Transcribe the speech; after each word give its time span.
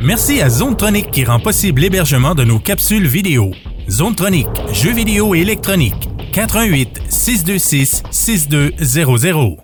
Merci 0.00 0.40
à 0.40 0.48
ZoneTronic 0.48 1.10
qui 1.10 1.24
rend 1.24 1.40
possible 1.40 1.80
l'hébergement 1.80 2.36
de 2.36 2.44
nos 2.44 2.60
capsules 2.60 3.08
vidéo. 3.08 3.50
ZoneTronic, 3.90 4.46
jeux 4.72 4.92
vidéo 4.92 5.34
et 5.34 5.40
électronique. 5.40 6.08
88 6.32 7.00
626 7.08 8.04
6200. 8.08 9.56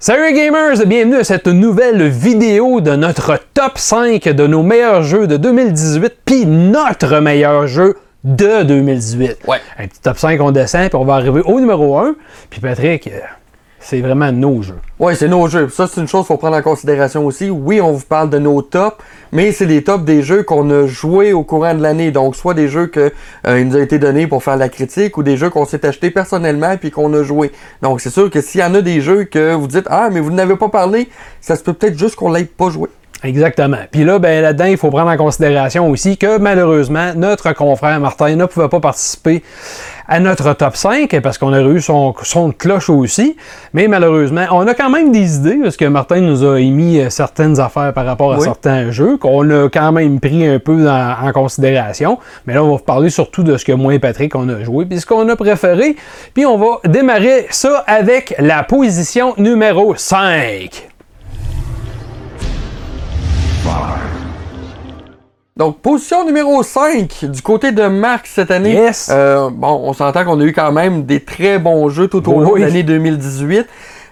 Salut 0.00 0.24
les 0.24 0.32
gamers, 0.32 0.84
bienvenue 0.84 1.14
à 1.14 1.22
cette 1.22 1.46
nouvelle 1.46 2.08
vidéo 2.08 2.80
de 2.80 2.96
notre 2.96 3.38
top 3.54 3.78
5 3.78 4.24
de 4.30 4.48
nos 4.48 4.64
meilleurs 4.64 5.04
jeux 5.04 5.28
de 5.28 5.36
2018, 5.36 6.12
puis 6.24 6.44
notre 6.44 7.20
meilleur 7.20 7.68
jeu 7.68 7.94
de 8.24 8.64
2018. 8.64 9.38
Ouais. 9.46 9.58
Un 9.78 9.86
petit 9.86 10.00
top 10.00 10.18
5, 10.18 10.40
on 10.40 10.50
descend, 10.50 10.88
puis 10.88 10.96
on 10.96 11.04
va 11.04 11.14
arriver 11.14 11.42
au 11.42 11.60
numéro 11.60 11.96
1. 11.98 12.16
Puis 12.50 12.60
Patrick, 12.60 13.06
euh, 13.06 13.20
c'est 13.84 14.00
vraiment 14.00 14.32
nos 14.32 14.62
jeux. 14.62 14.78
Oui, 14.98 15.14
c'est 15.14 15.28
nos 15.28 15.46
jeux. 15.46 15.68
Ça, 15.68 15.86
c'est 15.86 16.00
une 16.00 16.08
chose 16.08 16.22
qu'il 16.22 16.28
faut 16.28 16.38
prendre 16.38 16.56
en 16.56 16.62
considération 16.62 17.26
aussi. 17.26 17.50
Oui, 17.50 17.82
on 17.82 17.92
vous 17.92 18.04
parle 18.04 18.30
de 18.30 18.38
nos 18.38 18.62
tops, 18.62 18.96
mais 19.30 19.52
c'est 19.52 19.66
des 19.66 19.84
tops 19.84 20.04
des 20.04 20.22
jeux 20.22 20.42
qu'on 20.42 20.70
a 20.70 20.86
joués 20.86 21.34
au 21.34 21.42
courant 21.42 21.74
de 21.74 21.82
l'année. 21.82 22.10
Donc, 22.10 22.34
soit 22.34 22.54
des 22.54 22.68
jeux 22.68 22.86
que 22.86 23.12
euh, 23.46 23.60
il 23.60 23.68
nous 23.68 23.76
a 23.76 23.80
été 23.80 23.98
donné 23.98 24.26
pour 24.26 24.42
faire 24.42 24.56
la 24.56 24.70
critique 24.70 25.18
ou 25.18 25.22
des 25.22 25.36
jeux 25.36 25.50
qu'on 25.50 25.66
s'est 25.66 25.84
achetés 25.84 26.10
personnellement 26.10 26.78
puis 26.78 26.90
qu'on 26.90 27.12
a 27.12 27.22
joué. 27.22 27.52
Donc, 27.82 28.00
c'est 28.00 28.10
sûr 28.10 28.30
que 28.30 28.40
s'il 28.40 28.62
y 28.62 28.64
en 28.64 28.74
a 28.74 28.80
des 28.80 29.02
jeux 29.02 29.24
que 29.24 29.52
vous 29.52 29.66
dites 29.66 29.86
Ah, 29.90 30.08
mais 30.10 30.20
vous 30.20 30.30
n'avez 30.30 30.56
pas 30.56 30.70
parlé, 30.70 31.10
ça 31.42 31.54
se 31.54 31.62
peut 31.62 31.74
peut-être 31.74 31.98
juste 31.98 32.16
qu'on 32.16 32.32
l'ait 32.32 32.44
pas 32.44 32.70
joué. 32.70 32.88
Exactement. 33.24 33.78
Puis 33.90 34.04
là, 34.04 34.18
ben, 34.18 34.42
là-dedans, 34.42 34.66
il 34.66 34.76
faut 34.76 34.90
prendre 34.90 35.10
en 35.10 35.16
considération 35.16 35.88
aussi 35.88 36.18
que 36.18 36.36
malheureusement, 36.36 37.12
notre 37.16 37.54
confrère 37.54 37.98
Martin 37.98 38.36
ne 38.36 38.44
pouvait 38.44 38.68
pas 38.68 38.80
participer 38.80 39.42
à 40.08 40.20
notre 40.20 40.52
top 40.54 40.76
5 40.76 41.20
parce 41.22 41.38
qu'on 41.38 41.52
a 41.52 41.60
eu 41.62 41.80
son 41.80 42.14
son 42.22 42.48
de 42.48 42.52
cloche 42.54 42.90
aussi. 42.90 43.36
Mais 43.72 43.88
malheureusement, 43.88 44.44
on 44.52 44.66
a 44.66 44.74
quand 44.74 44.90
même 44.90 45.12
des 45.12 45.36
idées 45.36 45.58
parce 45.62 45.76
que 45.76 45.84
Martin 45.86 46.20
nous 46.20 46.44
a 46.44 46.60
émis 46.60 46.98
euh, 47.00 47.10
certaines 47.10 47.58
affaires 47.60 47.92
par 47.92 48.04
rapport 48.06 48.32
à 48.32 48.36
Oui. 48.38 48.44
certains 48.44 48.90
jeux 48.90 49.16
qu'on 49.16 49.48
a 49.50 49.68
quand 49.68 49.92
même 49.92 50.20
pris 50.20 50.46
un 50.46 50.58
peu 50.58 50.88
en, 50.90 51.26
en 51.28 51.32
considération. 51.32 52.18
Mais 52.46 52.54
là, 52.54 52.62
on 52.62 52.70
va 52.70 52.76
vous 52.76 52.82
parler 52.84 53.10
surtout 53.10 53.42
de 53.42 53.56
ce 53.56 53.64
que 53.64 53.72
moi 53.72 53.94
et 53.94 53.98
Patrick 53.98 54.34
on 54.34 54.48
a 54.48 54.62
joué 54.62 54.84
puis 54.86 55.00
ce 55.00 55.06
qu'on 55.06 55.28
a 55.28 55.36
préféré. 55.36 55.96
Puis 56.34 56.44
on 56.46 56.58
va 56.58 56.78
démarrer 56.88 57.46
ça 57.50 57.84
avec 57.86 58.34
la 58.38 58.62
position 58.62 59.34
numéro 59.38 59.94
5. 59.96 60.88
Donc, 65.56 65.78
position 65.78 66.24
numéro 66.24 66.64
5 66.64 67.26
du 67.26 67.40
côté 67.40 67.70
de 67.70 67.86
Marc 67.86 68.26
cette 68.26 68.50
année. 68.50 68.72
Yes. 68.72 69.08
Euh, 69.12 69.50
bon, 69.50 69.82
on 69.84 69.92
s'entend 69.92 70.24
qu'on 70.24 70.40
a 70.40 70.44
eu 70.44 70.52
quand 70.52 70.72
même 70.72 71.04
des 71.04 71.20
très 71.20 71.60
bons 71.60 71.88
jeux 71.90 72.08
tout 72.08 72.28
au 72.28 72.40
long 72.40 72.56
de 72.56 72.60
l'année 72.60 72.82
2018. 72.82 73.64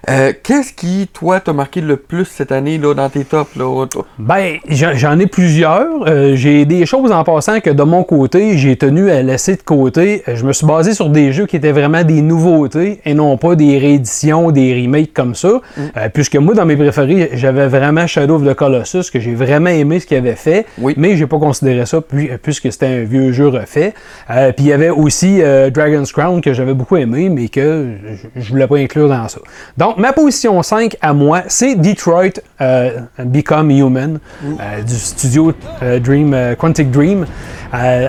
Euh, 0.09 0.33
Qu'est-ce 0.43 0.73
qui, 0.73 1.07
toi, 1.13 1.39
t'a 1.39 1.53
marqué 1.53 1.79
le 1.79 1.95
plus 1.95 2.25
cette 2.25 2.51
année 2.51 2.77
là, 2.77 2.93
dans 2.93 3.07
tes 3.09 3.23
tops? 3.23 3.55
Là? 3.55 3.85
Ben, 4.19 4.57
j'en 4.67 5.17
ai 5.17 5.27
plusieurs. 5.27 5.87
Euh, 6.07 6.35
j'ai 6.35 6.65
des 6.65 6.85
choses 6.85 7.11
en 7.13 7.23
passant 7.23 7.61
que 7.61 7.69
de 7.69 7.83
mon 7.83 8.03
côté, 8.03 8.57
j'ai 8.57 8.75
tenu 8.75 9.09
à 9.09 9.21
laisser 9.21 9.55
de 9.55 9.61
côté. 9.61 10.23
Euh, 10.27 10.35
Je 10.35 10.45
me 10.45 10.51
suis 10.51 10.67
basé 10.67 10.93
sur 10.93 11.09
des 11.09 11.31
jeux 11.31 11.45
qui 11.45 11.55
étaient 11.55 11.71
vraiment 11.71 12.03
des 12.03 12.21
nouveautés 12.21 12.99
et 13.05 13.13
non 13.13 13.37
pas 13.37 13.55
des 13.55 13.77
rééditions, 13.77 14.51
des 14.51 14.73
remakes 14.81 15.13
comme 15.13 15.35
ça. 15.35 15.61
Euh, 15.79 16.09
puisque 16.13 16.35
moi, 16.35 16.53
dans 16.53 16.65
mes 16.65 16.75
préférés, 16.75 17.29
j'avais 17.33 17.67
vraiment 17.67 18.05
Shadow 18.05 18.35
of 18.35 18.45
the 18.45 18.53
Colossus, 18.55 19.09
que 19.09 19.21
j'ai 19.21 19.35
vraiment 19.35 19.69
aimé 19.69 20.01
ce 20.01 20.05
qu'il 20.07 20.17
avait 20.17 20.35
fait. 20.35 20.65
Oui. 20.79 20.95
Mais 20.97 21.15
j'ai 21.15 21.27
pas 21.27 21.39
considéré 21.39 21.85
ça 21.85 22.01
puis- 22.01 22.29
puisque 22.41 22.71
c'était 22.73 22.87
un 22.87 23.03
vieux 23.03 23.31
jeu 23.31 23.47
refait. 23.47 23.93
Puis 24.27 24.65
il 24.65 24.67
y 24.67 24.73
avait 24.73 24.89
aussi 24.89 25.39
Dragon's 25.73 26.11
Crown 26.11 26.41
que 26.41 26.51
j'avais 26.53 26.73
beaucoup 26.73 26.97
aimé, 26.97 27.29
mais 27.29 27.47
que 27.47 27.87
je, 28.35 28.41
je 28.41 28.49
voulais 28.49 28.67
pas 28.67 28.77
inclure 28.77 29.07
dans 29.07 29.27
ça. 29.29 29.39
Donc, 29.77 29.92
ma 29.97 30.13
position 30.13 30.61
5 30.61 30.97
à 31.01 31.13
moi, 31.13 31.43
c'est 31.47 31.75
Detroit 31.75 32.39
euh, 32.61 32.99
Become 33.19 33.71
Human 33.71 34.19
euh, 34.43 34.81
du 34.81 34.93
studio 34.95 35.53
euh, 35.81 35.99
Dream, 35.99 36.35
Quantic 36.57 36.91
Dream. 36.91 37.25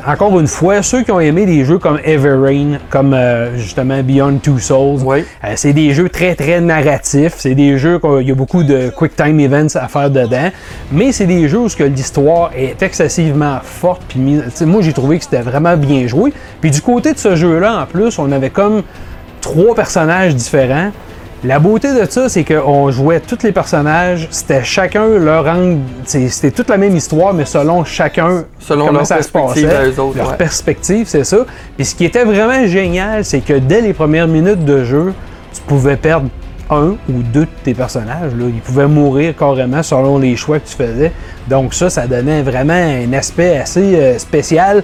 Encore 0.07 0.39
une 0.39 0.47
fois, 0.47 0.83
ceux 0.83 1.03
qui 1.05 1.11
ont 1.11 1.21
aimé 1.21 1.47
des 1.47 1.65
jeux 1.65 1.79
comme 1.79 1.99
Everrain, 2.05 2.79
comme 2.91 3.15
euh, 3.15 3.57
justement 3.57 4.03
Beyond 4.03 4.37
Two 4.43 4.59
Souls, 4.59 5.01
Oui. 5.03 5.25
c'est 5.57 5.73
des 5.73 5.95
jeux 5.95 6.11
très 6.11 6.35
très 6.35 6.61
narratifs. 6.61 7.35
C'est 7.39 7.55
des 7.55 7.79
jeux 7.79 7.99
qu'il 7.99 8.29
y 8.29 8.31
a 8.31 8.35
beaucoup 8.35 8.63
de 8.63 8.91
quick 8.91 9.17
time 9.17 9.41
events 9.41 9.75
à 9.77 9.89
faire 9.89 10.11
dedans. 10.11 10.51
Mais 10.93 11.13
c'est 11.13 11.27
des 11.27 11.49
jeux 11.49 11.61
où 11.61 11.69
l'histoire 11.81 12.51
est 12.55 12.83
excessivement 12.83 13.59
forte. 13.63 14.03
Puis 14.09 14.43
moi 14.67 14.83
j'ai 14.83 14.93
trouvé 14.93 15.17
que 15.19 15.25
c'était 15.25 15.41
vraiment 15.41 15.77
bien 15.79 16.07
joué. 16.07 16.35
Puis 16.61 16.71
du 16.71 16.83
côté 16.83 17.15
de 17.15 17.19
ce 17.19 17.35
jeu-là, 17.35 17.81
en 17.83 17.87
plus, 17.87 18.19
on 18.19 18.31
avait 18.33 18.51
comme 18.51 18.83
trois 19.41 19.75
personnages 19.75 20.35
différents. 20.35 20.91
La 21.45 21.59
beauté 21.59 21.93
de 21.93 22.11
ça, 22.11 22.31
c'est 22.31 22.43
qu'on 22.43 22.91
jouait 22.91 23.21
tous 23.21 23.43
les 23.43 23.53
personnages, 23.53 24.29
c'était 24.31 24.65
chacun 24.65 25.07
leur 25.07 25.47
angle, 25.47 25.81
c'était 26.07 26.51
toute 26.51 26.71
la 26.71 26.79
même 26.79 26.97
histoire, 26.97 27.35
mais 27.35 27.45
selon 27.45 27.85
chacun, 27.85 28.45
Selon 28.59 28.87
comment 28.87 29.01
leur 29.01 29.07
ça 29.07 29.21
se 29.21 29.29
perspective 29.29 29.69
passait, 29.69 30.01
autres, 30.01 30.17
leur 30.17 30.31
ouais. 30.31 30.37
perspective, 30.39 31.07
c'est 31.07 31.25
ça. 31.25 31.45
Puis 31.77 31.85
ce 31.85 31.95
qui 31.95 32.07
était 32.07 32.25
vraiment 32.25 32.67
génial, 32.67 33.27
c'est 33.27 33.41
que 33.41 33.59
dès 33.59 33.83
les 33.83 33.93
premières 33.93 34.27
minutes 34.27 34.65
de 34.65 34.85
jeu, 34.85 35.13
tu 35.53 35.61
pouvais 35.67 35.97
perdre 35.97 36.31
un 36.71 36.97
ou 37.11 37.23
deux 37.33 37.43
de 37.43 37.49
tes 37.63 37.75
personnages. 37.75 38.35
Là. 38.35 38.47
Ils 38.49 38.63
pouvaient 38.63 38.89
mourir 38.89 39.37
carrément 39.37 39.83
selon 39.83 40.17
les 40.17 40.37
choix 40.37 40.59
que 40.61 40.67
tu 40.67 40.77
faisais. 40.77 41.13
Donc 41.47 41.75
ça, 41.75 41.91
ça 41.91 42.07
donnait 42.07 42.43
vraiment 42.43 42.73
un 42.73 43.13
aspect 43.13 43.59
assez 43.59 43.97
euh, 43.97 44.19
spécial. 44.19 44.83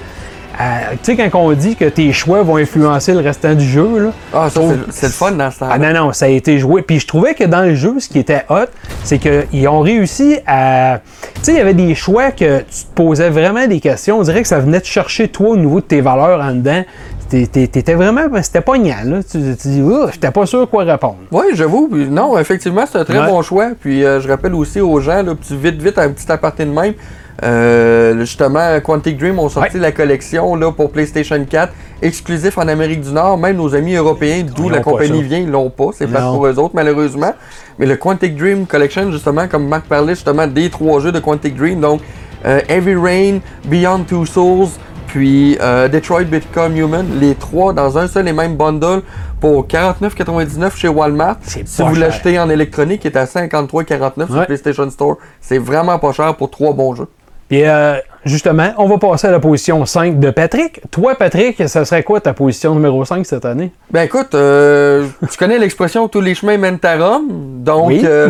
À- 0.58 0.90
Tu 1.02 1.16
sais, 1.16 1.30
quand 1.30 1.38
on 1.40 1.52
dit 1.52 1.76
que 1.76 1.84
tes 1.86 2.12
choix 2.12 2.42
vont 2.42 2.56
influencer 2.56 3.12
le 3.12 3.20
restant 3.20 3.54
du 3.54 3.64
jeu, 3.64 3.98
là, 3.98 4.10
Ah, 4.32 4.48
ça, 4.50 4.60
c'est- 4.90 5.06
le 5.06 5.12
fun 5.12 5.32
dans 5.32 5.50
ce 5.50 5.58
temps 5.60 5.68
ah 5.70 5.78
non, 5.78 5.92
non, 5.92 6.12
ça 6.12 6.26
a 6.26 6.28
été 6.28 6.58
joué. 6.58 6.82
Puis 6.82 7.00
je 7.00 7.06
trouvais 7.06 7.34
que 7.34 7.44
dans 7.44 7.62
le 7.62 7.74
jeu, 7.74 7.94
ce 7.98 8.08
qui 8.08 8.18
était 8.18 8.44
hot, 8.48 8.66
c'est 9.04 9.18
qu'ils 9.18 9.68
ont 9.68 9.80
réussi 9.80 10.38
à. 10.46 11.00
Tu 11.36 11.40
sais, 11.42 11.52
il 11.52 11.58
y 11.58 11.60
avait 11.60 11.74
des 11.74 11.94
choix 11.94 12.30
que 12.32 12.58
tu 12.60 12.84
te 12.84 12.94
posais 12.94 13.30
vraiment 13.30 13.66
des 13.66 13.80
questions. 13.80 14.18
On 14.18 14.22
dirait 14.22 14.42
que 14.42 14.48
ça 14.48 14.58
venait 14.58 14.80
te 14.80 14.86
chercher, 14.86 15.28
toi, 15.28 15.50
au 15.50 15.56
niveau 15.56 15.80
de 15.80 15.86
tes 15.86 16.00
valeurs 16.00 16.40
en 16.40 16.52
dedans. 16.52 16.82
T'é- 17.28 17.46
t'é- 17.46 17.68
T'étais 17.68 17.94
vraiment. 17.94 18.26
ben, 18.28 18.42
C'était 18.42 18.60
pognant, 18.60 18.96
là. 19.04 19.18
Tu, 19.22 19.38
tu 19.56 19.68
dis, 19.68 19.80
Ouh, 19.82 20.08
j'étais 20.12 20.32
pas 20.32 20.46
sûr 20.46 20.68
quoi 20.68 20.82
répondre. 20.82 21.18
Oui, 21.30 21.44
j'avoue. 21.54 21.88
Non, 21.92 22.36
effectivement, 22.36 22.84
c'est 22.90 22.98
un 22.98 23.04
très 23.04 23.20
Ouais. 23.20 23.26
bon 23.28 23.40
choix. 23.42 23.68
Puis 23.80 24.04
euh, 24.04 24.20
je 24.20 24.28
rappelle 24.28 24.52
aussi 24.54 24.80
aux 24.80 24.98
gens, 25.00 25.22
là, 25.22 25.34
petit 25.36 25.56
vite, 25.56 25.80
vite, 25.80 25.96
un 25.98 26.10
petit 26.10 26.30
aparté 26.32 26.64
de 26.64 26.70
même. 26.72 26.94
Euh, 27.42 28.18
justement, 28.20 28.78
Quantic 28.80 29.16
Dream 29.18 29.38
ont 29.38 29.48
sorti 29.48 29.76
Ouais. 29.76 29.82
la 29.82 29.92
collection 29.92 30.54
là, 30.56 30.72
pour 30.72 30.90
PlayStation 30.90 31.42
4, 31.48 31.72
exclusif 32.02 32.58
en 32.58 32.68
Amérique 32.68 33.00
du 33.00 33.12
Nord. 33.12 33.38
Même 33.38 33.56
nos 33.56 33.74
amis 33.74 33.94
européens, 33.94 34.42
d'où 34.44 34.68
la 34.68 34.80
compagnie 34.80 35.22
vient, 35.22 35.38
ils 35.38 35.50
l'ont 35.50 35.70
pas. 35.70 35.90
C'est 35.94 36.06
pas 36.06 36.32
pour 36.32 36.46
eux 36.46 36.58
autres, 36.58 36.74
malheureusement. 36.74 37.32
Mais 37.78 37.86
le 37.86 37.96
Quantic 37.96 38.36
Dream 38.36 38.66
Collection, 38.66 39.10
justement, 39.10 39.48
comme 39.48 39.66
Marc 39.68 39.86
parlait, 39.86 40.14
justement, 40.14 40.46
des 40.46 40.68
trois 40.70 41.00
jeux 41.00 41.12
de 41.12 41.18
Quantic 41.20 41.56
Dream. 41.56 41.80
Donc, 41.80 42.00
euh, 42.44 42.60
Heavy 42.68 42.94
Rain, 42.94 43.38
Beyond 43.66 44.04
Two 44.08 44.24
Souls, 44.26 44.68
puis 45.06 45.58
euh, 45.60 45.88
Detroit 45.88 46.24
Become 46.24 46.76
Human, 46.76 47.06
les 47.20 47.34
trois 47.34 47.72
dans 47.72 47.98
un 47.98 48.06
seul 48.06 48.28
et 48.28 48.32
même 48.32 48.56
bundle 48.56 49.02
pour 49.40 49.66
49,99 49.66 50.76
chez 50.76 50.88
Walmart. 50.88 51.36
C'est 51.42 51.66
Si 51.66 51.82
vous 51.82 51.94
l'achetez 51.94 52.38
en 52.38 52.48
électronique, 52.50 53.04
il 53.04 53.08
est 53.08 53.16
à 53.16 53.24
53,49 53.24 54.26
sur. 54.26 54.46
PlayStation 54.46 54.88
Store. 54.90 55.16
C'est 55.40 55.58
vraiment 55.58 55.98
pas 55.98 56.12
cher 56.12 56.34
pour 56.36 56.50
trois 56.50 56.72
bons 56.72 56.94
jeux. 56.94 57.08
Puis 57.50 57.64
euh, 57.64 57.96
justement, 58.24 58.72
on 58.78 58.86
va 58.86 58.96
passer 58.98 59.26
à 59.26 59.32
la 59.32 59.40
position 59.40 59.84
5 59.84 60.20
de 60.20 60.30
Patrick. 60.30 60.80
Toi, 60.92 61.16
Patrick, 61.16 61.60
ça 61.68 61.84
serait 61.84 62.04
quoi 62.04 62.20
ta 62.20 62.32
position 62.32 62.74
numéro 62.76 63.04
5 63.04 63.26
cette 63.26 63.44
année? 63.44 63.72
Ben 63.90 64.02
écoute, 64.02 64.34
euh, 64.34 65.06
tu 65.28 65.36
connais 65.36 65.58
l'expression 65.58 66.06
tous 66.06 66.20
les 66.20 66.36
chemins 66.36 66.56
mènent 66.56 66.78
à 66.84 66.96
Rome. 66.96 67.26
Donc, 67.64 67.88
Oui. 67.88 68.02
euh, 68.04 68.28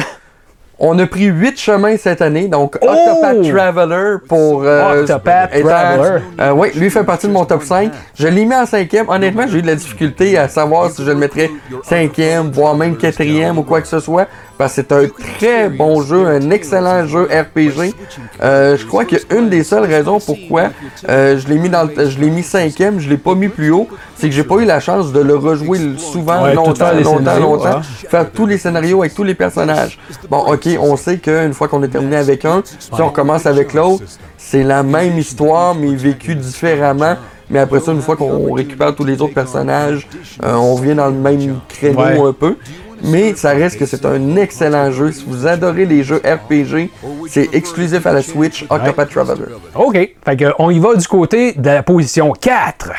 on 0.78 0.98
a 0.98 1.06
pris 1.06 1.24
huit 1.26 1.60
chemins 1.60 1.98
cette 1.98 2.22
année. 2.22 2.48
Donc, 2.48 2.78
Oh! 2.80 2.86
Octopath 2.88 3.42
Traveler 3.54 4.16
pour. 4.26 4.62
euh, 4.64 5.00
Octopath 5.02 5.50
Traveler. 5.60 6.22
Euh, 6.40 6.52
oui, 6.52 6.68
lui 6.74 6.88
fait 6.88 7.04
partie 7.04 7.26
de 7.26 7.32
mon 7.32 7.44
top 7.44 7.62
5. 7.62 7.92
Je 8.18 8.26
l'ai 8.26 8.46
mis 8.46 8.54
en 8.54 8.64
cinquième. 8.64 9.06
Honnêtement, 9.10 9.44
j'ai 9.46 9.58
eu 9.58 9.62
de 9.62 9.66
la 9.66 9.74
difficulté 9.74 10.38
à 10.38 10.48
savoir 10.48 10.90
si 10.90 11.04
je 11.04 11.10
le 11.10 11.16
mettrais 11.16 11.50
cinquième, 11.82 12.50
voire 12.50 12.74
même 12.74 12.96
quatrième 12.96 13.58
ou 13.58 13.64
quoi 13.64 13.82
que 13.82 13.88
ce 13.88 14.00
soit. 14.00 14.26
Parce 14.60 14.74
que 14.76 14.82
c'est 14.82 14.92
un 14.92 15.06
très 15.38 15.70
bon 15.70 16.02
jeu, 16.02 16.26
un 16.26 16.50
excellent 16.50 17.06
jeu 17.06 17.22
RPG. 17.22 17.94
Euh, 18.42 18.76
je 18.76 18.84
crois 18.84 19.06
qu'une 19.06 19.48
des 19.48 19.64
seules 19.64 19.84
raisons 19.86 20.18
pourquoi 20.20 20.64
euh, 21.08 21.38
je 21.38 21.48
l'ai 21.48 21.56
mis 21.56 21.70
dans 21.70 21.84
le- 21.84 22.10
je 22.10 22.18
l'ai 22.18 22.28
mis 22.28 22.42
cinquième, 22.42 23.00
je 23.00 23.08
l'ai 23.08 23.16
pas 23.16 23.34
mis 23.34 23.48
plus 23.48 23.70
haut, 23.70 23.88
c'est 24.18 24.28
que 24.28 24.34
j'ai 24.34 24.44
pas 24.44 24.56
eu 24.56 24.66
la 24.66 24.78
chance 24.78 25.12
de 25.14 25.20
le 25.20 25.34
rejouer 25.34 25.78
souvent, 25.96 26.42
Ouais, 26.44 26.52
longtemps, 26.54 26.92
longtemps, 26.92 27.38
longtemps, 27.40 27.76
hein. 27.78 27.82
faire 28.10 28.30
tous 28.30 28.44
les 28.44 28.58
scénarios 28.58 29.00
avec 29.00 29.14
tous 29.14 29.24
les 29.24 29.34
personnages. 29.34 29.98
Bon, 30.30 30.40
ok, 30.52 30.68
on 30.78 30.94
sait 30.96 31.16
qu'une 31.16 31.54
fois 31.54 31.66
qu'on 31.68 31.82
est 31.82 31.88
terminé 31.88 32.16
avec 32.16 32.44
un, 32.44 32.62
si 32.78 33.00
on 33.00 33.08
commence 33.08 33.46
avec 33.46 33.72
l'autre, 33.72 34.04
c'est 34.36 34.62
la 34.62 34.82
même 34.82 35.16
histoire, 35.16 35.74
mais 35.74 35.94
vécue 35.94 36.34
différemment. 36.34 37.14
Mais 37.52 37.58
après 37.60 37.80
ça, 37.80 37.90
une 37.92 38.00
fois 38.02 38.14
qu'on 38.14 38.52
récupère 38.52 38.94
tous 38.94 39.02
les 39.04 39.20
autres 39.22 39.34
personnages, 39.34 40.06
euh, 40.44 40.52
on 40.54 40.74
revient 40.76 40.94
dans 40.94 41.06
le 41.08 41.14
même 41.14 41.58
créneau 41.68 41.98
Ouais. 41.98 42.28
un 42.28 42.32
peu. 42.32 42.56
Mais 43.02 43.34
ça 43.34 43.50
reste 43.50 43.78
que 43.78 43.86
c'est 43.86 44.04
un 44.04 44.36
excellent 44.36 44.90
jeu. 44.90 45.12
Si 45.12 45.24
vous 45.26 45.46
adorez 45.46 45.86
les 45.86 46.02
jeux 46.02 46.22
RPG, 46.24 46.90
c'est 47.28 47.54
exclusif 47.54 48.06
à 48.06 48.12
la 48.12 48.22
Switch, 48.22 48.64
Octopath 48.68 49.10
Traveler. 49.10 49.46
OK. 49.74 49.94
Fait 50.24 50.36
que 50.36 50.52
on 50.58 50.70
y 50.70 50.78
va 50.78 50.94
du 50.94 51.06
côté 51.06 51.52
de 51.52 51.66
la 51.66 51.82
position 51.82 52.32
4. 52.32 52.92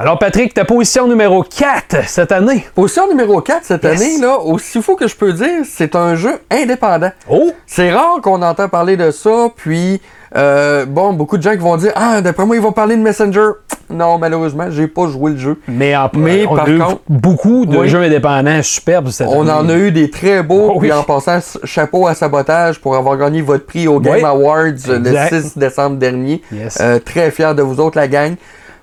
Alors, 0.00 0.18
Patrick, 0.18 0.54
ta 0.54 0.64
position 0.64 1.06
numéro 1.06 1.42
4 1.42 2.08
cette 2.08 2.32
année? 2.32 2.64
Position 2.74 3.06
numéro 3.06 3.42
4 3.42 3.58
cette 3.64 3.84
Yes. 3.84 4.00
année, 4.00 4.18
là, 4.18 4.38
aussi 4.38 4.80
fou 4.80 4.96
que 4.96 5.06
je 5.06 5.14
peux 5.14 5.34
dire, 5.34 5.60
c'est 5.64 5.94
un 5.94 6.14
jeu 6.14 6.38
indépendant. 6.50 7.10
Oh! 7.28 7.52
C'est 7.66 7.92
rare 7.92 8.18
qu'on 8.22 8.40
entend 8.40 8.66
parler 8.70 8.96
de 8.96 9.10
ça, 9.10 9.48
puis 9.54 10.00
euh, 10.34 10.86
bon, 10.86 11.12
beaucoup 11.12 11.36
de 11.36 11.42
gens 11.42 11.50
qui 11.50 11.58
vont 11.58 11.76
dire 11.76 11.92
Ah, 11.96 12.22
d'après 12.22 12.46
moi, 12.46 12.56
ils 12.56 12.62
vont 12.62 12.72
parler 12.72 12.96
de 12.96 13.02
Messenger. 13.02 13.48
Non, 13.90 14.16
malheureusement, 14.16 14.68
j'ai 14.70 14.86
pas 14.86 15.06
joué 15.08 15.32
le 15.32 15.36
jeu. 15.36 15.60
Mais, 15.68 15.94
en, 15.94 16.08
Mais 16.14 16.46
on 16.46 16.54
par 16.56 16.64
a 16.66 16.70
eu 16.70 16.78
contre- 16.78 17.00
beaucoup 17.10 17.66
de 17.66 17.76
Oui. 17.76 17.88
jeux 17.90 18.00
indépendants 18.00 18.62
superbes 18.62 19.08
cette 19.08 19.26
On 19.28 19.42
année. 19.42 19.50
en 19.50 19.68
a 19.68 19.74
eu 19.76 19.90
des 19.92 20.08
très 20.08 20.42
beaux, 20.42 20.70
Oh, 20.76 20.78
puis 20.78 20.90
oui. 20.92 20.96
en 20.96 21.02
passant, 21.02 21.40
chapeau 21.64 22.06
à 22.06 22.14
Sabotage 22.14 22.80
pour 22.80 22.96
avoir 22.96 23.18
gagné 23.18 23.42
votre 23.42 23.66
prix 23.66 23.86
au 23.86 24.00
Game 24.00 24.14
Oui. 24.14 24.24
Awards 24.24 24.66
Exact. 24.68 25.30
le 25.32 25.42
6 25.42 25.58
décembre 25.58 25.96
dernier. 25.96 26.40
Yes. 26.52 26.78
Euh, 26.80 27.00
très 27.04 27.30
fier 27.32 27.54
de 27.54 27.60
vous 27.62 27.80
autres, 27.80 27.98
la 27.98 28.08
gang. 28.08 28.36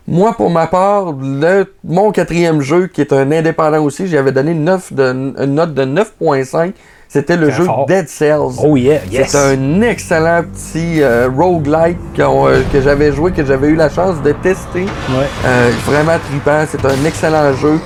Moi, 0.07 0.33
pour 0.33 0.49
ma 0.49 0.67
part, 0.67 1.11
le, 1.21 1.65
mon 1.83 2.11
quatrième 2.11 2.61
jeu, 2.61 2.87
qui 2.87 3.01
est 3.01 3.11
un 3.11 3.29
indépendant 3.29 3.83
aussi, 3.83 4.07
j'avais 4.07 4.31
donné 4.31 4.53
9 4.53 4.93
de, 4.93 5.03
une 5.43 5.55
note 5.55 5.73
de 5.73 5.83
9.5. 5.83 6.71
C'était 7.09 7.35
le 7.35 7.49
jeu 7.49 7.63
fort. 7.63 7.85
Dead 7.87 8.07
Cells. 8.07 8.59
Oh 8.63 8.75
yeah, 8.77 8.99
yes. 9.09 9.31
C'est 9.31 9.37
un 9.37 9.81
excellent 9.81 10.43
petit 10.43 11.01
euh, 11.01 11.29
roguelike 11.29 11.97
euh, 12.19 12.61
que 12.71 12.81
j'avais 12.81 13.11
joué, 13.11 13.31
que 13.31 13.45
j'avais 13.45 13.67
eu 13.67 13.75
la 13.75 13.89
chance 13.89 14.21
de 14.21 14.31
tester. 14.31 14.83
Ouais. 14.83 15.27
Euh, 15.45 15.71
vraiment 15.85 16.17
trippant, 16.29 16.65
c'est 16.69 16.85
un 16.85 17.05
excellent 17.05 17.53
jeu. 17.53 17.79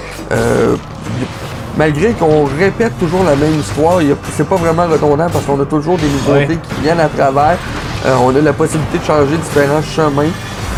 Malgré 1.77 2.11
qu'on 2.13 2.45
répète 2.59 2.97
toujours 2.99 3.23
la 3.23 3.35
même 3.35 3.57
histoire, 3.59 4.01
il 4.01 4.09
y 4.09 4.11
a- 4.11 4.15
c'est 4.33 4.47
pas 4.47 4.55
vraiment 4.57 4.87
redondant 4.87 5.27
parce 5.31 5.45
qu'on 5.45 5.59
a 5.61 5.65
toujours 5.65 5.97
des 5.97 6.07
nouveautés 6.07 6.53
Ouais. 6.53 6.59
qui 6.75 6.81
viennent 6.81 6.99
à 6.99 7.07
travers. 7.07 7.57
Euh, 8.05 8.15
on 8.23 8.35
a 8.35 8.39
la 8.41 8.53
possibilité 8.53 8.97
de 8.97 9.03
changer 9.03 9.37
différents 9.37 9.81
chemins. 9.81 10.29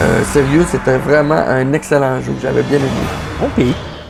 Euh, 0.01 0.23
sérieux, 0.31 0.65
c'était 0.69 0.97
vraiment 0.97 1.35
un 1.47 1.71
excellent 1.73 2.19
jeu 2.21 2.31
que 2.33 2.41
j'avais 2.41 2.63
bien 2.63 2.77
aimé. 2.79 3.43
OK. 3.43 3.65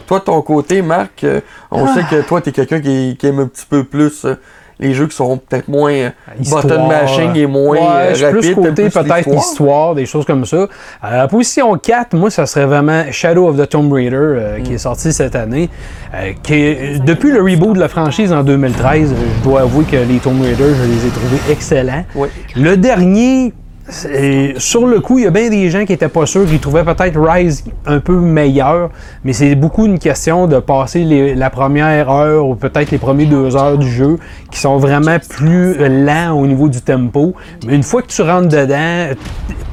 Toi, 0.08 0.20
de 0.20 0.24
ton 0.26 0.42
côté, 0.42 0.82
Marc, 0.82 1.24
euh, 1.24 1.40
on 1.72 1.86
Ah. 1.86 1.94
sait 1.94 2.04
que 2.04 2.22
toi, 2.28 2.42
t'es 2.42 2.52
quelqu'un 2.52 2.82
qui, 2.82 3.16
qui 3.18 3.28
aime 3.28 3.40
un 3.40 3.48
petit 3.48 3.66
peu 3.66 3.84
plus 3.86 4.26
euh, 4.26 4.36
les 4.84 4.94
jeux 4.94 5.08
qui 5.08 5.16
sont 5.16 5.38
peut-être 5.38 5.68
moins 5.68 5.92
euh, 5.92 6.10
Histoire. 6.40 6.64
button 6.64 6.88
mashing 6.88 7.36
et 7.36 7.46
moins 7.48 7.78
Ouais, 7.78 7.80
euh, 8.22 8.28
rapide. 8.28 8.40
plus 8.40 8.56
côté 8.56 8.90
peut-être 8.90 9.28
histoire, 9.30 9.96
des 9.96 10.06
choses 10.06 10.26
comme 10.26 10.46
ça. 10.46 10.68
Euh, 11.04 11.28
position 11.28 11.76
4, 11.78 12.14
moi, 12.16 12.30
ça 12.30 12.46
serait 12.46 12.66
vraiment 12.66 13.04
Shadow 13.12 13.48
of 13.48 13.58
the 13.58 13.68
Tomb 13.68 13.92
Raider, 13.92 14.16
euh, 14.16 14.60
Mm. 14.60 14.64
qui 14.64 14.74
est 14.74 14.78
sorti 14.78 15.12
cette 15.14 15.36
année. 15.36 15.70
euh, 16.16 16.32
qui 16.44 16.54
est- 16.54 17.04
depuis 17.04 17.32
le 17.32 17.42
reboot 17.42 17.74
de 17.74 17.80
la 17.80 17.88
franchise 17.88 18.32
en 18.32 18.44
2013, 18.44 19.12
euh, 19.12 19.16
je 19.40 19.44
dois 19.50 19.62
avouer 19.62 19.84
que 19.86 19.96
les 19.96 20.20
Tomb 20.20 20.40
Raider, 20.42 20.76
je 20.76 20.84
les 20.84 21.08
ai 21.08 21.10
trouvés 21.10 21.52
excellents. 21.52 22.06
Ouais. 22.14 22.30
Le 22.56 22.78
dernier, 22.78 23.52
sur 23.90 24.88
le 24.88 25.00
coup, 25.02 25.18
il 25.20 25.26
y 25.26 25.28
a 25.28 25.32
bien 25.32 25.50
des 25.50 25.70
gens 25.70 25.86
qui 25.86 25.94
étaient 25.94 26.08
pas 26.08 26.26
sûrs, 26.26 26.46
qui 26.46 26.58
trouvaient 26.60 26.86
peut-être 26.86 27.20
Rise 27.20 27.64
un 27.86 28.00
peu 28.00 28.16
meilleur, 28.16 28.90
mais 29.26 29.34
c'est 29.34 29.56
beaucoup 29.56 29.86
une 29.86 30.00
question 30.00 30.48
de 30.48 30.60
passer 30.60 31.34
la 31.36 31.50
première 31.50 32.10
heure 32.10 32.48
ou 32.48 32.56
peut-être 32.56 32.92
les 32.92 32.98
premières 32.98 33.28
deux 33.28 33.56
heures 33.58 33.78
du 33.78 33.90
jeu 33.92 34.18
qui 34.52 34.60
sont 34.60 34.78
vraiment 34.78 35.18
plus 35.30 35.76
lents 36.06 36.32
au 36.32 36.48
niveau 36.48 36.70
du 36.70 36.82
tempo. 36.82 37.34
Mais 37.68 37.76
une 37.76 37.84
fois 37.84 38.02
que 38.02 38.08
tu 38.08 38.22
rentres 38.22 38.48
dedans, 38.48 39.08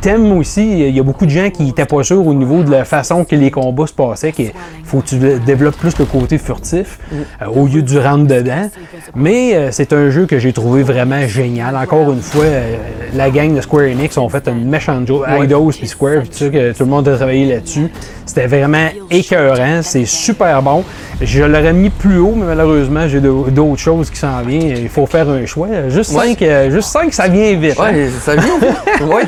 t'aimes 0.01 0.33
aussi, 0.39 0.89
il 0.89 0.97
y 0.97 0.99
a 1.01 1.03
beaucoup 1.03 1.27
de 1.27 1.31
gens 1.31 1.51
qui 1.51 1.69
étaient 1.69 1.85
pas 1.85 2.03
sûrs 2.03 2.27
au 2.27 2.35
niveau 2.35 2.63
de 2.65 2.71
la 2.71 2.85
façon 2.85 3.25
que 3.25 3.37
les 3.37 3.51
combats 3.51 3.87
se 3.87 3.93
passaient, 3.93 4.33
qu'il 4.33 4.51
faut 4.85 5.01
que 5.01 5.07
tu 5.09 5.17
dé- 5.17 5.39
développes 5.39 5.77
plus 5.77 5.97
le 5.99 6.05
côté 6.05 6.39
furtif 6.39 6.99
euh, 7.13 7.47
au 7.47 7.67
lieu 7.67 7.83
du 7.83 7.99
rentre 7.99 8.27
dedans. 8.27 8.69
Mais 9.15 9.55
euh, 9.55 9.69
c'est 9.71 9.93
un 9.93 10.11
jeu 10.11 10.27
que 10.27 10.39
j'ai 10.39 10.53
trouvé 10.53 10.83
vraiment 10.83 11.27
génial. 11.29 11.77
Encore 11.77 12.11
une 12.13 12.23
fois, 12.23 12.45
euh, 12.45 12.77
la 13.15 13.31
gang 13.31 13.55
de 13.55 13.61
Square 13.61 13.85
Enix 13.85 14.00
ont 14.19 14.29
fait 14.29 14.47
une 14.49 14.69
méchante 14.69 15.07
job. 15.07 15.25
Eidos 15.29 15.73
puis 15.79 15.87
Square, 15.89 16.21
puis 16.23 16.31
tout 16.31 16.51
que 16.51 16.73
tout 16.73 16.85
le 16.85 16.91
monde 16.91 17.07
a 17.09 17.17
travaillé 17.17 17.47
là-dessus. 17.55 17.89
C'était 18.27 18.47
vraiment 18.47 18.89
écœurant. 19.11 19.81
C'est 19.83 20.05
super 20.05 20.63
bon. 20.63 20.85
Je 21.21 21.43
l'aurais 21.43 21.73
mis 21.73 21.91
plus 21.91 22.19
haut, 22.19 22.35
mais 22.37 22.47
malheureusement, 22.47 23.09
j'ai 23.09 23.21
d'autres 23.21 23.77
choses 23.79 24.09
qui 24.11 24.17
s'en 24.19 24.41
viennent. 24.43 24.77
Il 24.79 24.89
faut 24.89 25.07
faire 25.07 25.29
un 25.29 25.45
choix. 25.47 25.69
Juste 25.89 26.13
Ouais. 26.13 26.35
5, 26.39 26.71
juste 26.71 26.89
cinq, 26.91 27.13
ça 27.13 27.29
vient 27.29 27.55
vite. 27.57 27.79
hein. 27.79 27.93
Ouais, 27.93 28.09
ça 28.21 28.35
vient. 28.37 29.07
ouais, 29.09 29.25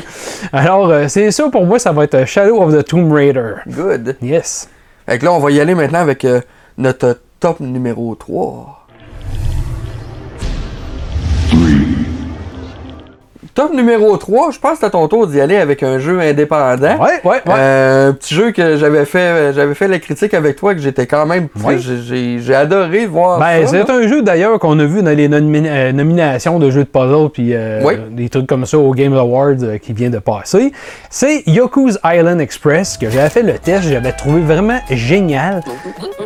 Alors, 0.51 0.89
euh, 0.89 1.05
c'est 1.07 1.31
ça 1.31 1.49
pour 1.49 1.65
moi, 1.65 1.79
ça 1.79 1.91
va 1.91 2.05
être 2.05 2.25
Shadow 2.25 2.61
of 2.61 2.73
the 2.75 2.83
Tomb 2.85 3.11
Raider. 3.11 3.55
good. 3.67 4.15
Yes. 4.21 4.69
Fait 5.07 5.19
que 5.19 5.25
là, 5.25 5.33
on 5.33 5.39
va 5.39 5.51
y 5.51 5.59
aller 5.59 5.75
maintenant 5.75 5.99
avec 5.99 6.23
euh, 6.25 6.39
notre 6.77 7.19
top 7.39 7.59
numéro 7.59 8.15
3. 8.15 8.82
Top 13.55 13.71
numéro 13.71 14.17
3, 14.17 14.49
je 14.49 14.57
pense 14.57 14.71
que 14.71 14.77
c'est 14.79 14.85
à 14.87 14.89
ton 14.89 15.07
tour 15.07 15.27
d'y 15.27 15.39
aller 15.39 15.57
avec 15.57 15.83
un 15.83 15.99
jeu 15.99 16.19
indépendant. 16.19 16.97
Ouais, 16.97 17.21
ouais, 17.23 17.29
ouais. 17.45 17.53
Euh, 17.55 18.09
un 18.09 18.13
petit 18.13 18.33
jeu 18.33 18.49
que 18.51 18.77
j'avais 18.77 19.05
fait 19.05 19.53
j'avais 19.53 19.75
fait 19.75 19.87
la 19.87 19.99
critique 19.99 20.33
avec 20.33 20.55
toi 20.55 20.73
que 20.73 20.79
j'étais 20.81 21.05
quand 21.05 21.27
même 21.27 21.49
Ouais. 21.63 21.77
j'ai- 21.77 22.55
adoré 22.55 23.05
voir 23.05 23.39
Ben, 23.39 23.67
c'est 23.67 23.87
un 23.91 24.07
jeu 24.07 24.23
d'ailleurs 24.23 24.57
qu'on 24.57 24.79
a 24.79 24.85
vu 24.85 25.03
dans 25.03 25.15
les 25.15 25.29
euh, 25.31 25.91
nominations 25.91 26.57
de 26.57 26.71
jeux 26.71 26.83
de 26.83 26.89
puzzle 26.89 27.29
puis 27.31 27.53
euh, 27.53 27.79
Oui. 27.83 27.93
des 28.09 28.27
trucs 28.29 28.47
comme 28.47 28.65
ça 28.65 28.79
au 28.79 28.91
Game 28.95 29.13
Awards 29.13 29.61
euh, 29.61 29.77
qui 29.77 29.93
vient 29.93 30.09
de 30.09 30.17
passer. 30.19 30.71
C'est 31.11 31.43
Yoku's 31.45 31.99
Island 32.03 32.41
Express 32.41 32.97
que 32.97 33.09
j'avais 33.11 33.29
fait 33.29 33.43
le 33.43 33.53
test, 33.59 33.83
j'avais 33.87 34.13
trouvé 34.13 34.41
vraiment 34.41 34.79
génial. 34.89 35.61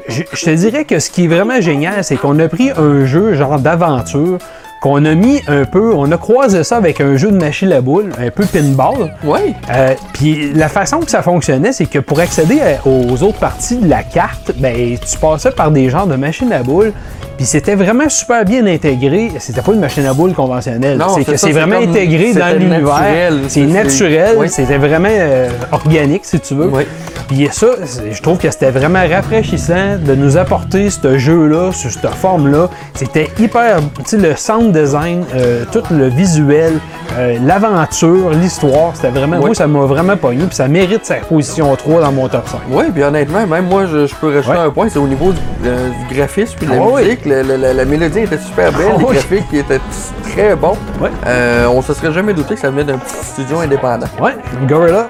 Je, 0.08 0.24
je 0.32 0.46
te 0.46 0.50
dirais 0.52 0.86
que 0.86 1.00
ce 1.00 1.10
qui 1.10 1.26
est 1.26 1.28
vraiment 1.28 1.60
génial, 1.60 2.06
c'est 2.06 2.16
qu'on 2.16 2.40
a 2.40 2.48
pris 2.48 2.72
un 2.72 3.06
jeu 3.06 3.34
genre 3.34 3.60
d'aventure 3.60 4.38
qu'on 4.82 5.04
a 5.06 5.14
mis 5.16 5.42
un 5.48 5.66
peu, 5.66 5.94
on 5.96 6.12
a 6.12 6.18
croisé 6.18 6.64
ça 6.64 6.78
avec 6.78 7.02
un 7.02 7.16
jeu 7.18 7.32
de 7.32 7.38
machine 7.38 7.72
à 7.72 7.82
boules, 7.82 8.12
un 8.20 8.30
peu 8.30 8.46
pinball. 8.46 9.14
Ouais. 9.24 9.54
Euh, 9.72 9.94
Puis 10.14 10.52
la 10.54 10.70
façon 10.70 11.00
que 11.00 11.10
ça 11.12 11.22
fonctionnait, 11.22 11.72
c'est 11.72 11.86
que 11.88 12.00
pour 12.00 12.20
accéder 12.20 12.60
à- 12.62 12.88
aux 12.88 13.22
autres 13.24 13.40
parties 13.40 13.78
de 13.78 13.90
la 13.90 14.04
carte, 14.04 14.52
ben 14.58 14.98
tu 15.00 15.18
passais 15.18 15.52
par 15.52 15.72
des 15.72 15.90
genres 15.90 16.08
de 16.08 16.16
machines 16.16 16.52
à 16.54 16.64
boules. 16.64 16.94
Puis 17.38 17.46
c'était 17.46 17.76
vraiment 17.76 18.10
super 18.10 18.44
bien 18.46 18.66
intégré. 18.66 19.32
C'était 19.38 19.62
pas 19.62 19.72
une 19.74 19.80
machine 19.80 20.06
à 20.08 20.14
boules 20.14 20.34
conventionnelle. 20.34 20.98
Non, 20.98 21.10
C'est 21.16 21.24
que 21.24 21.38
c'est 21.38 21.52
vraiment 21.52 21.76
intégré 21.76 22.34
dans 22.34 22.58
l'univers. 22.58 22.82
naturel. 22.82 23.40
C'est 23.48 23.62
naturel. 23.66 24.36
oui. 24.40 24.50
C'était 24.50 24.78
vraiment 24.80 25.08
euh, 25.12 25.50
organique, 25.72 26.26
si 26.26 26.40
tu 26.40 26.56
veux. 26.56 26.68
Oui. 26.68 26.84
Puis 27.28 27.48
ça, 27.52 27.68
je 28.12 28.20
trouve 28.24 28.40
que 28.40 28.50
c'était 28.50 28.72
vraiment 28.72 29.02
rafraîchissant 29.08 29.98
de 30.04 30.16
nous 30.16 30.38
apporter 30.38 30.90
ce 30.90 31.18
jeu-là, 31.20 31.72
sur 31.74 31.92
cette 31.92 32.08
forme-là. 32.16 32.70
C'était 32.96 33.30
hyper, 33.40 33.82
tu 33.98 34.04
sais, 34.06 34.18
le 34.18 34.36
sound 34.68 34.74
design, 34.74 35.24
euh, 35.36 35.64
tout 35.72 35.84
le 35.92 36.08
visuel, 36.08 36.80
euh, 37.18 37.38
l'aventure, 37.44 38.30
l'histoire, 38.32 38.92
c'était 38.96 39.10
vraiment, 39.10 39.38
Oui. 39.38 39.46
moi, 39.48 39.56
ça 39.56 39.68
m'a 39.68 39.80
vraiment 39.82 40.18
pogné, 40.18 40.46
puis 40.46 40.56
ça 40.56 40.68
mérite 40.68 41.06
sa 41.06 41.16
position 41.16 41.76
3 41.76 42.02
dans 42.02 42.12
mon 42.12 42.28
top 42.28 42.48
5. 42.48 42.60
Oui, 42.70 42.86
puis 42.94 43.04
honnêtement, 43.04 43.46
même 43.48 43.66
moi, 43.68 43.86
je, 43.86 44.06
je 44.08 44.16
peux 44.16 44.36
rajouter 44.36 44.58
un 44.58 44.70
point, 44.70 44.90
c'est 44.90 45.00
au 45.00 45.08
niveau 45.08 45.32
du, 45.32 45.40
euh, 45.66 45.90
du 46.10 46.16
graphisme 46.16 46.56
puis 46.58 46.68
de 46.68 46.72
la 46.74 46.78
Ah 46.82 46.86
oui. 46.92 47.04
musique. 47.04 47.26
La, 47.26 47.74
la 47.74 47.86
mélodie 47.86 48.20
était 48.20 48.38
super 48.38 48.72
belle, 48.72 48.88
Ah 48.94 48.98
les 49.00 49.06
oui. 49.06 49.14
graphiques 49.16 49.54
étaient 49.54 49.80
très 50.24 50.56
bons. 50.56 50.78
On 51.70 51.82
se 51.82 51.94
serait 51.94 52.12
jamais 52.12 52.34
douté 52.34 52.56
que 52.56 52.62
ça 52.62 52.70
venait 52.70 52.84
d'un 52.84 52.98
petit 52.98 53.16
studio 53.26 53.60
indépendant. 53.60 54.08
Ouais, 54.22 54.36
Gorilla. 54.68 55.10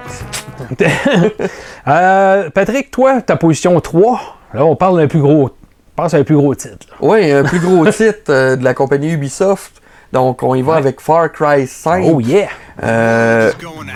Patrick, 2.54 2.90
toi, 2.90 3.20
ta 3.22 3.36
position 3.36 3.78
3, 3.80 4.20
là, 4.54 4.64
on 4.64 4.76
parle 4.76 4.98
d'un 4.98 5.06
plus 5.06 5.20
gros, 5.20 5.50
pense 5.98 6.14
à 6.14 6.18
un 6.18 6.22
plus 6.22 6.36
gros 6.36 6.54
titre. 6.54 6.86
Oui, 7.00 7.32
un 7.32 7.42
plus 7.42 7.58
gros 7.58 7.84
titre 7.90 8.30
euh, 8.30 8.54
de 8.54 8.62
la 8.62 8.72
compagnie 8.72 9.10
Ubisoft. 9.10 9.82
Donc, 10.12 10.42
on 10.44 10.54
y 10.54 10.62
va 10.62 10.76
avec 10.76 11.00
Far 11.00 11.30
Cry 11.32 11.66
5. 11.66 12.04
Oh 12.06 12.20
yeah! 12.20 12.48
Euh, 12.82 13.50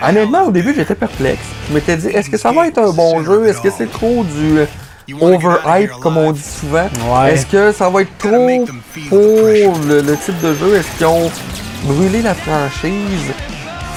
honnêtement, 0.07 0.43
au 0.43 0.51
début, 0.51 0.75
j'étais 0.75 0.95
perplexe. 0.95 1.41
Je 1.69 1.73
m'étais 1.73 1.95
dit, 1.95 2.07
est-ce 2.09 2.29
que 2.29 2.37
ça 2.37 2.51
va 2.51 2.67
être 2.67 2.77
un 2.77 2.91
bon 2.91 3.23
jeu? 3.23 3.47
Est-ce 3.47 3.61
que 3.61 3.69
c'est 3.71 3.89
trop 3.89 4.23
du 4.23 4.59
euh, 4.59 4.65
overhype, 5.21 5.91
comme 6.01 6.17
on 6.17 6.33
dit 6.33 6.43
souvent? 6.43 6.89
Ouais. 7.07 7.33
Est-ce 7.33 7.45
que 7.45 7.71
ça 7.71 7.89
va 7.89 8.01
être 8.01 8.17
trop 8.17 8.65
pour 9.07 9.17
le, 9.87 10.01
le 10.01 10.17
type 10.17 10.39
de 10.41 10.53
jeu? 10.53 10.75
Est-ce 10.75 10.97
qu'ils 10.97 11.07
ont 11.07 11.31
brûlé 11.85 12.21
la 12.21 12.35
franchise? 12.35 13.31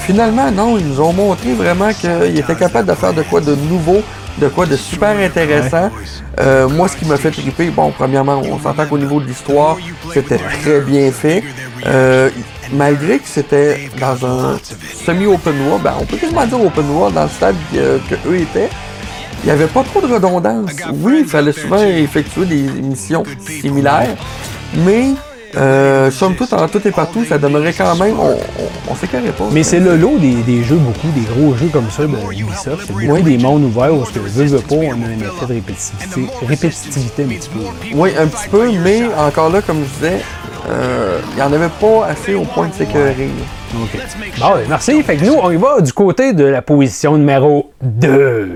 Finalement, 0.05 0.49
non, 0.49 0.77
ils 0.77 0.87
nous 0.87 1.01
ont 1.01 1.11
montré 1.11 1.53
vraiment 1.53 1.91
qu'ils 1.91 2.39
étaient 2.39 2.55
capables 2.55 2.87
de 2.87 2.95
faire 2.95 3.13
de 3.13 3.23
quoi 3.23 3.41
de 3.41 3.53
nouveau, 3.53 4.01
de 4.39 4.47
quoi 4.47 4.65
de 4.65 4.75
super 4.75 5.17
intéressant. 5.17 5.89
Euh, 6.39 6.69
moi, 6.69 6.87
ce 6.87 6.97
qui 6.97 7.05
m'a 7.05 7.17
fait 7.17 7.31
triper, 7.31 7.69
bon, 7.69 7.91
premièrement, 7.91 8.41
on 8.43 8.59
s'entend 8.59 8.85
qu'au 8.85 8.97
niveau 8.97 9.19
de 9.19 9.25
l'histoire, 9.25 9.77
c'était 10.13 10.37
très 10.37 10.81
bien 10.81 11.11
fait. 11.11 11.43
Euh, 11.85 12.29
malgré 12.73 13.19
que 13.19 13.27
c'était 13.27 13.89
dans 13.99 14.25
un 14.25 14.57
semi-open 15.05 15.55
world, 15.67 15.83
ben, 15.83 15.93
on 15.99 16.05
peut 16.05 16.17
quasiment 16.17 16.45
dire 16.45 16.61
open 16.61 16.89
world 16.89 17.15
dans 17.15 17.23
le 17.23 17.29
stade 17.29 17.55
que, 17.71 17.97
que 18.09 18.27
eux 18.27 18.37
étaient, 18.37 18.69
il 19.43 19.45
n'y 19.45 19.51
avait 19.51 19.67
pas 19.67 19.83
trop 19.83 20.01
de 20.01 20.13
redondance. 20.13 20.71
Oui, 20.95 21.19
il 21.21 21.27
fallait 21.27 21.53
souvent 21.53 21.81
effectuer 21.81 22.45
des 22.45 22.63
missions 22.81 23.23
similaires, 23.45 24.15
mais 24.85 25.11
euh, 25.57 26.11
somme 26.11 26.35
toute, 26.35 26.53
en 26.53 26.67
tout 26.67 26.85
et 26.87 26.91
partout, 26.91 27.25
ça 27.25 27.37
demeurait 27.37 27.73
quand 27.73 27.95
même, 27.95 28.19
on, 28.19 28.31
on, 28.31 28.91
on 28.91 28.93
pas. 29.31 29.45
Mais 29.51 29.63
c'est 29.63 29.79
le 29.79 29.95
lot 29.95 30.17
des, 30.19 30.35
des 30.43 30.63
jeux, 30.63 30.75
beaucoup, 30.75 31.07
des 31.15 31.21
gros 31.21 31.55
jeux 31.55 31.69
comme 31.71 31.89
ça 31.89 32.03
de 32.03 32.07
Ubisoft. 32.09 32.83
C'est 32.87 32.93
beaucoup 32.93 33.13
Oui. 33.13 33.23
des 33.23 33.37
mondes 33.37 33.63
ouverts 33.63 33.93
où, 33.93 34.05
ce 34.05 34.11
que 34.11 34.19
veux, 34.19 34.45
veux 34.45 34.59
pas, 34.59 34.75
on 34.75 35.01
a 35.03 35.07
un 35.07 35.19
effet 35.19 35.45
de 35.47 35.53
répétitivité, 35.53 36.27
répétitivité 36.45 37.23
un 37.23 37.27
petit 37.27 37.49
peu. 37.49 37.59
là. 37.59 37.69
Oui, 37.95 38.09
un 38.19 38.27
petit 38.27 38.47
peu, 38.49 38.71
mais 38.83 39.03
encore 39.17 39.49
là, 39.49 39.61
comme 39.61 39.79
je 39.83 39.93
disais, 40.07 40.21
euh, 40.69 41.19
il 41.31 41.35
n'y 41.37 41.41
en 41.41 41.53
avait 41.53 41.69
pas 41.69 42.07
assez 42.07 42.35
au 42.35 42.43
point 42.43 42.67
de 42.67 42.73
s'écœurer. 42.73 43.29
OK. 43.75 43.99
Bon, 44.39 44.45
ben, 44.53 44.59
merci. 44.69 45.01
Fait 45.03 45.15
que 45.17 45.25
nous, 45.25 45.35
on 45.41 45.51
y 45.51 45.55
va 45.57 45.81
du 45.81 45.91
côté 45.93 46.33
de 46.33 46.43
la 46.45 46.61
position 46.61 47.17
numéro 47.17 47.71
2. 47.81 48.49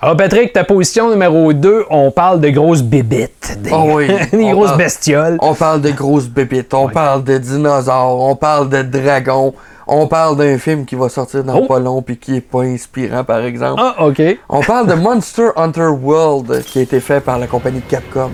Alors, 0.00 0.16
Patrick, 0.16 0.52
ta 0.52 0.62
position 0.62 1.10
numéro 1.10 1.52
2, 1.52 1.86
on 1.90 2.12
parle 2.12 2.40
de 2.40 2.50
grosses 2.50 2.82
bébites. 2.82 3.58
Des, 3.60 3.70
Oh 3.72 3.94
oui, 3.94 4.06
des 4.32 4.50
grosses 4.52 4.66
parle- 4.68 4.78
bestioles. 4.78 5.38
On 5.40 5.54
parle 5.54 5.80
de 5.80 5.90
grosses 5.90 6.28
bébites, 6.28 6.72
on 6.72 6.88
parle 6.88 7.24
de 7.24 7.36
dinosaures, 7.38 8.20
on 8.20 8.36
parle 8.36 8.68
de 8.68 8.82
dragons, 8.82 9.54
on 9.88 10.06
parle 10.06 10.36
d'un 10.36 10.56
film 10.58 10.84
qui 10.84 10.94
va 10.94 11.08
sortir 11.08 11.42
dans 11.42 11.56
Oh. 11.56 11.66
pas 11.66 11.80
long 11.80 12.00
puis 12.00 12.16
qui 12.16 12.36
est 12.36 12.40
pas 12.40 12.62
inspirant, 12.62 13.24
par 13.24 13.40
exemple. 13.40 13.82
Ah, 13.84 14.06
OK. 14.06 14.22
On 14.48 14.60
parle 14.60 14.86
de 14.86 14.94
Monster 14.94 15.48
Hunter 15.56 15.88
World 16.00 16.62
qui 16.64 16.78
a 16.78 16.82
été 16.82 17.00
fait 17.00 17.20
par 17.20 17.38
la 17.38 17.48
compagnie 17.48 17.80
de 17.80 17.90
Capcom. 17.90 18.30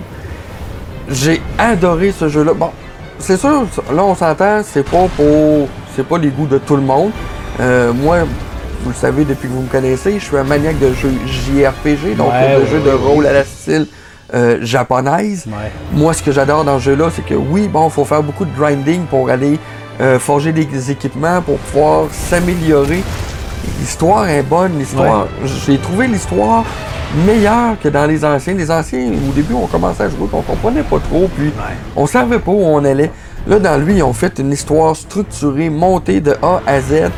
J'ai 1.09 1.41
adoré 1.57 2.11
ce 2.11 2.27
jeu-là. 2.27 2.53
Bon, 2.53 2.69
c'est 3.17 3.37
sûr, 3.37 3.63
là 3.91 4.03
on 4.03 4.13
s'entend, 4.13 4.61
c'est 4.63 4.83
pas 4.87 5.07
pour. 5.17 5.67
C'est 5.95 6.05
pas 6.05 6.17
les 6.19 6.29
goûts 6.29 6.45
de 6.47 6.57
tout 6.59 6.75
le 6.75 6.81
monde. 6.83 7.09
Euh, 7.59 7.91
moi, 7.93 8.17
vous 8.83 8.89
le 8.89 8.95
savez 8.95 9.25
depuis 9.25 9.47
que 9.47 9.53
vous 9.53 9.61
me 9.61 9.67
connaissez, 9.67 10.19
je 10.19 10.23
suis 10.25 10.37
un 10.37 10.43
maniaque 10.43 10.79
de 10.79 10.93
jeux 10.93 11.11
JRPG, 11.25 12.15
donc 12.17 12.31
Ouais, 12.31 12.55
de 12.55 12.61
ouais, 12.61 12.67
jeux 12.69 12.79
de 12.81 12.89
ouais. 12.89 12.93
rôle 12.95 13.25
à 13.27 13.33
la 13.33 13.43
style 13.43 13.87
euh, 14.33 14.57
japonaise. 14.61 15.45
Moi, 15.93 16.13
ce 16.13 16.21
que 16.23 16.31
j'adore 16.31 16.63
dans 16.63 16.77
ce 16.79 16.83
jeu-là, 16.85 17.09
c'est 17.15 17.25
que 17.25 17.35
oui, 17.35 17.67
bon, 17.67 17.89
faut 17.89 18.05
faire 18.05 18.23
beaucoup 18.23 18.45
de 18.45 18.55
grinding 18.55 19.05
pour 19.05 19.29
aller 19.29 19.59
euh, 20.01 20.19
forger 20.19 20.51
des 20.51 20.91
équipements, 20.91 21.41
pour 21.41 21.57
pouvoir 21.57 22.05
s'améliorer. 22.11 23.01
L'histoire 23.79 24.27
est 24.29 24.43
bonne, 24.43 24.77
l'histoire. 24.77 25.27
J'ai 25.65 25.77
trouvé 25.77 26.07
l'histoire 26.07 26.63
meilleure 27.25 27.79
que 27.81 27.87
dans 27.89 28.05
les 28.05 28.23
anciens. 28.25 28.53
Les 28.53 28.69
anciens, 28.69 29.07
au 29.29 29.31
début, 29.33 29.53
on 29.53 29.67
commençait 29.67 30.03
à 30.03 30.09
jouer, 30.09 30.27
on 30.33 30.41
comprenait 30.41 30.83
pas 30.83 30.99
trop, 30.99 31.29
puis 31.35 31.51
on 31.95 32.05
savait 32.05 32.39
pas 32.39 32.51
où 32.51 32.61
on 32.63 32.83
allait. 32.83 33.11
Là, 33.47 33.59
dans 33.59 33.77
lui, 33.77 33.97
ils 33.97 34.03
ont 34.03 34.13
fait 34.13 34.37
une 34.39 34.51
histoire 34.51 34.95
structurée, 34.95 35.69
montée 35.69 36.19
de 36.19 36.35
A 36.41 36.61
à 36.67 36.81
Z. 36.81 37.11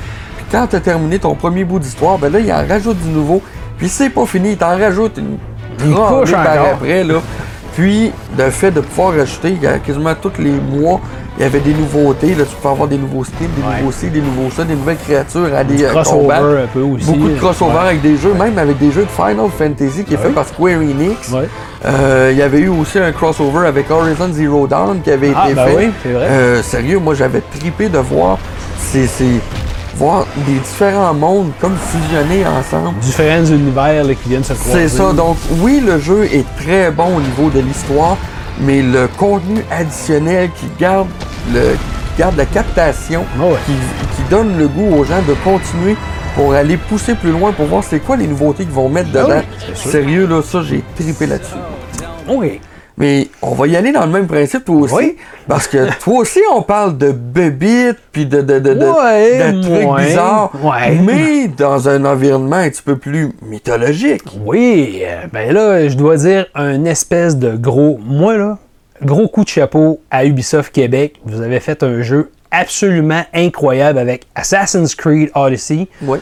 Quand 0.51 0.67
tu 0.67 0.75
as 0.75 0.79
terminé 0.79 1.19
ton 1.19 1.35
premier 1.35 1.63
bout 1.63 1.79
d'histoire, 1.79 2.17
ben 2.17 2.31
là, 2.31 2.39
il 2.39 2.51
en 2.51 2.65
rajoute 2.67 2.97
du 3.01 3.09
nouveau. 3.09 3.41
Puis 3.77 3.89
c'est 3.89 4.09
pas 4.09 4.25
fini, 4.25 4.51
il 4.51 4.57
t'en 4.57 4.77
rajoute 4.77 5.17
une 5.17 5.37
Il 5.85 5.93
couche 5.93 6.31
par 6.31 6.47
après, 6.73 7.03
là. 7.03 7.15
Puis, 7.75 8.11
le 8.35 8.49
fait 8.49 8.71
de 8.71 8.79
pouvoir 8.81 9.13
rajouter, 9.15 9.49
il 9.49 9.61
y 9.61 9.67
a 9.67 9.77
quasiment 9.77 10.15
tous 10.19 10.31
les 10.39 10.49
mois, 10.49 10.99
il 11.37 11.43
y 11.43 11.45
avait 11.45 11.59
des 11.59 11.75
nouveautés. 11.75 12.33
Là, 12.33 12.43
tu 12.49 12.55
peux 12.59 12.69
avoir 12.69 12.87
des 12.87 12.97
nouveaux 12.97 13.23
skins, 13.23 13.47
des 13.55 13.61
Ouais. 13.61 13.77
nouveaux 13.81 13.91
ci, 13.91 14.09
des 14.09 14.19
nouveaux 14.21 14.49
ça, 14.49 14.63
des 14.63 14.73
nouvelles 14.73 14.97
créatures 14.97 15.53
à 15.55 15.63
des 15.63 15.83
euh, 15.83 15.91
Crossover 15.91 16.21
combats. 16.21 16.37
un 16.39 16.67
peu 16.73 16.81
aussi. 16.81 17.05
Beaucoup 17.05 17.27
de 17.29 17.35
crossover 17.35 17.73
Ouais. 17.75 17.79
avec 17.89 18.01
des 18.01 18.17
jeux, 18.17 18.33
même 18.33 18.57
avec 18.57 18.79
des 18.79 18.91
jeux 18.91 19.03
de 19.03 19.09
Final 19.09 19.49
Fantasy 19.55 20.03
qui 20.05 20.15
est 20.15 20.17
fait 20.17 20.29
par 20.29 20.47
Square 20.47 20.79
Enix. 20.81 21.31
Euh, 21.85 22.29
il 22.31 22.37
y 22.39 22.41
avait 22.41 22.61
eu 22.61 22.69
aussi 22.69 22.97
un 22.97 23.11
crossover 23.11 23.67
avec 23.67 23.91
Horizon 23.91 24.29
Zero 24.31 24.65
Dawn 24.65 24.99
qui 25.03 25.11
avait 25.11 25.31
Ah, 25.35 25.45
été 25.45 25.53
ben 25.53 25.67
fait. 25.67 25.75
oui, 25.77 25.91
c'est 26.01 26.09
vrai. 26.13 26.25
Euh, 26.27 26.63
sérieux, 26.63 26.97
moi 26.97 27.13
j'avais 27.13 27.41
tripé 27.59 27.89
de 27.89 27.99
voir 27.99 28.39
ces, 28.79 29.05
ces- 29.05 29.39
voir 29.97 30.25
des 30.45 30.53
différents 30.59 31.13
mondes 31.13 31.51
comme 31.59 31.75
fusionnés 31.77 32.45
ensemble. 32.45 32.97
Différents 32.99 33.45
univers 33.45 34.03
là, 34.03 34.13
qui 34.13 34.29
viennent 34.29 34.43
se 34.43 34.53
croiser. 34.53 34.87
C'est 34.87 34.97
ça. 34.97 35.13
Donc, 35.13 35.37
oui, 35.59 35.81
le 35.85 35.99
jeu 35.99 36.25
est 36.25 36.45
très 36.57 36.91
bon 36.91 37.17
au 37.17 37.21
niveau 37.21 37.49
de 37.49 37.59
l'histoire, 37.59 38.17
mais 38.61 38.81
le 38.81 39.07
contenu 39.17 39.63
additionnel 39.71 40.49
qui 40.59 40.65
garde, 40.79 41.07
le, 41.53 41.73
qui 42.15 42.19
garde 42.19 42.35
la 42.37 42.45
captation, 42.45 43.25
Ah 43.39 43.43
ouais. 43.45 43.55
qui, 43.65 43.73
qui 44.15 44.29
donne 44.29 44.57
le 44.57 44.67
goût 44.67 44.95
aux 44.97 45.03
gens 45.03 45.21
de 45.27 45.33
continuer 45.43 45.95
pour 46.35 46.53
aller 46.53 46.77
pousser 46.77 47.15
plus 47.15 47.31
loin 47.31 47.51
pour 47.51 47.65
voir 47.65 47.83
c'est 47.83 47.99
quoi 47.99 48.15
les 48.15 48.27
nouveautés 48.27 48.65
qu'ils 48.65 48.73
vont 48.73 48.89
mettre 48.89 49.09
Ah 49.15 49.23
dedans. 49.23 49.41
oui. 49.67 49.73
Sérieux, 49.75 50.27
là, 50.27 50.41
ça, 50.43 50.61
j'ai 50.61 50.83
trippé 50.95 51.25
là-dessus. 51.25 51.53
Oui. 52.27 52.59
Mais 52.97 53.27
on 53.43 53.51
va 53.53 53.67
y 53.67 53.75
aller 53.75 53.91
dans 53.91 54.05
le 54.05 54.11
même 54.11 54.25
principe, 54.25 54.65
toi 54.65 54.75
aussi. 54.75 54.95
Oui. 54.95 55.17
Parce 55.47 55.67
que 55.67 55.87
toi 55.99 56.17
aussi, 56.19 56.39
on 56.51 56.63
parle 56.63 56.97
de 56.97 57.11
bébites, 57.11 57.97
puis 58.11 58.25
de, 58.25 58.41
de, 58.41 58.57
de, 58.59 58.73
de, 58.73 58.85
Ouais, 58.85 59.51
de 59.53 59.61
trucs 59.61 59.89
ouais, 59.91 60.05
bizarres. 60.07 60.51
ouais. 60.63 60.95
Mais 61.03 61.47
dans 61.47 61.87
un 61.89 62.03
environnement 62.05 62.55
un 62.55 62.69
petit 62.69 62.81
peu 62.81 62.97
plus 62.97 63.31
mythologique. 63.43 64.23
Oui, 64.43 65.01
euh, 65.03 65.27
ben 65.31 65.53
là, 65.53 65.87
je 65.87 65.95
dois 65.95 66.17
dire 66.17 66.47
un 66.55 66.85
espèce 66.85 67.37
de 67.37 67.55
gros. 67.55 67.99
Moi, 68.03 68.35
là, 68.37 68.57
gros 69.03 69.27
coup 69.27 69.43
de 69.43 69.49
chapeau 69.49 69.99
à 70.09 70.25
Ubisoft 70.25 70.73
Québec. 70.73 71.15
Vous 71.23 71.41
avez 71.41 71.59
fait 71.59 71.83
un 71.83 72.01
jeu 72.01 72.31
absolument 72.49 73.23
incroyable 73.33 73.99
avec 73.99 74.25
Assassin's 74.33 74.95
Creed 74.95 75.29
Odyssey. 75.35 75.87
Oui. 76.01 76.17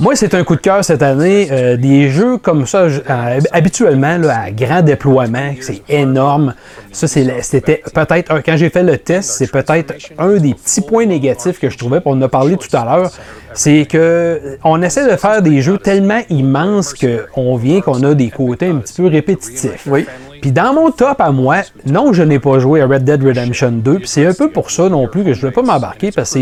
Moi, 0.00 0.16
c'est 0.16 0.32
un 0.32 0.44
coup 0.44 0.56
de 0.56 0.62
cœur 0.62 0.82
cette 0.82 1.02
année. 1.02 1.48
Euh, 1.50 1.76
des 1.76 2.08
jeux 2.08 2.38
comme 2.38 2.66
ça, 2.66 2.86
habituellement, 3.52 4.18
à 4.30 4.50
grand 4.50 4.80
déploiement, 4.80 5.52
c'est 5.60 5.82
énorme. 5.90 6.54
Ça, 6.90 7.06
c'était 7.06 7.82
peut-être, 7.92 8.42
quand 8.42 8.56
j'ai 8.56 8.70
fait 8.70 8.82
le 8.82 8.96
test, 8.96 9.32
c'est 9.32 9.50
peut-être 9.50 9.92
un 10.18 10.36
des 10.38 10.54
petits 10.54 10.80
points 10.80 11.04
négatifs 11.04 11.58
que 11.58 11.68
je 11.68 11.76
trouvais, 11.76 12.00
on 12.06 12.12
en 12.12 12.22
a 12.22 12.28
parlé 12.28 12.56
tout 12.56 12.74
à 12.74 12.84
l'heure, 12.84 13.10
c'est 13.52 13.84
que 13.84 13.98
euh, 13.98 14.56
on 14.64 14.80
essaie 14.80 15.10
de 15.10 15.16
faire 15.16 15.42
des 15.42 15.60
jeux 15.60 15.76
tellement 15.76 16.20
immenses 16.30 16.94
qu'on 16.94 17.56
vient 17.56 17.82
qu'on 17.82 18.02
a 18.02 18.14
des 18.14 18.30
côtés 18.30 18.68
un 18.68 18.76
petit 18.76 18.94
peu 18.94 19.06
répétitifs. 19.06 19.86
Oui. 19.86 20.06
Puis 20.40 20.52
dans 20.52 20.72
mon 20.74 20.90
top 20.90 21.20
à 21.20 21.30
moi, 21.32 21.58
non, 21.86 22.12
je 22.12 22.22
n'ai 22.22 22.38
pas 22.38 22.58
joué 22.58 22.80
à 22.80 22.86
Red 22.86 23.04
Dead 23.04 23.22
Redemption 23.22 23.70
2. 23.72 23.94
Puis 23.98 24.08
c'est 24.08 24.26
un 24.26 24.34
peu 24.34 24.50
pour 24.50 24.70
ça 24.70 24.88
non 24.88 25.06
plus 25.08 25.24
que 25.24 25.32
je 25.34 25.40
ne 25.44 25.46
vais 25.50 25.52
pas 25.54 25.62
m'embarquer 25.62 26.10
parce 26.12 26.32
que 26.34 26.40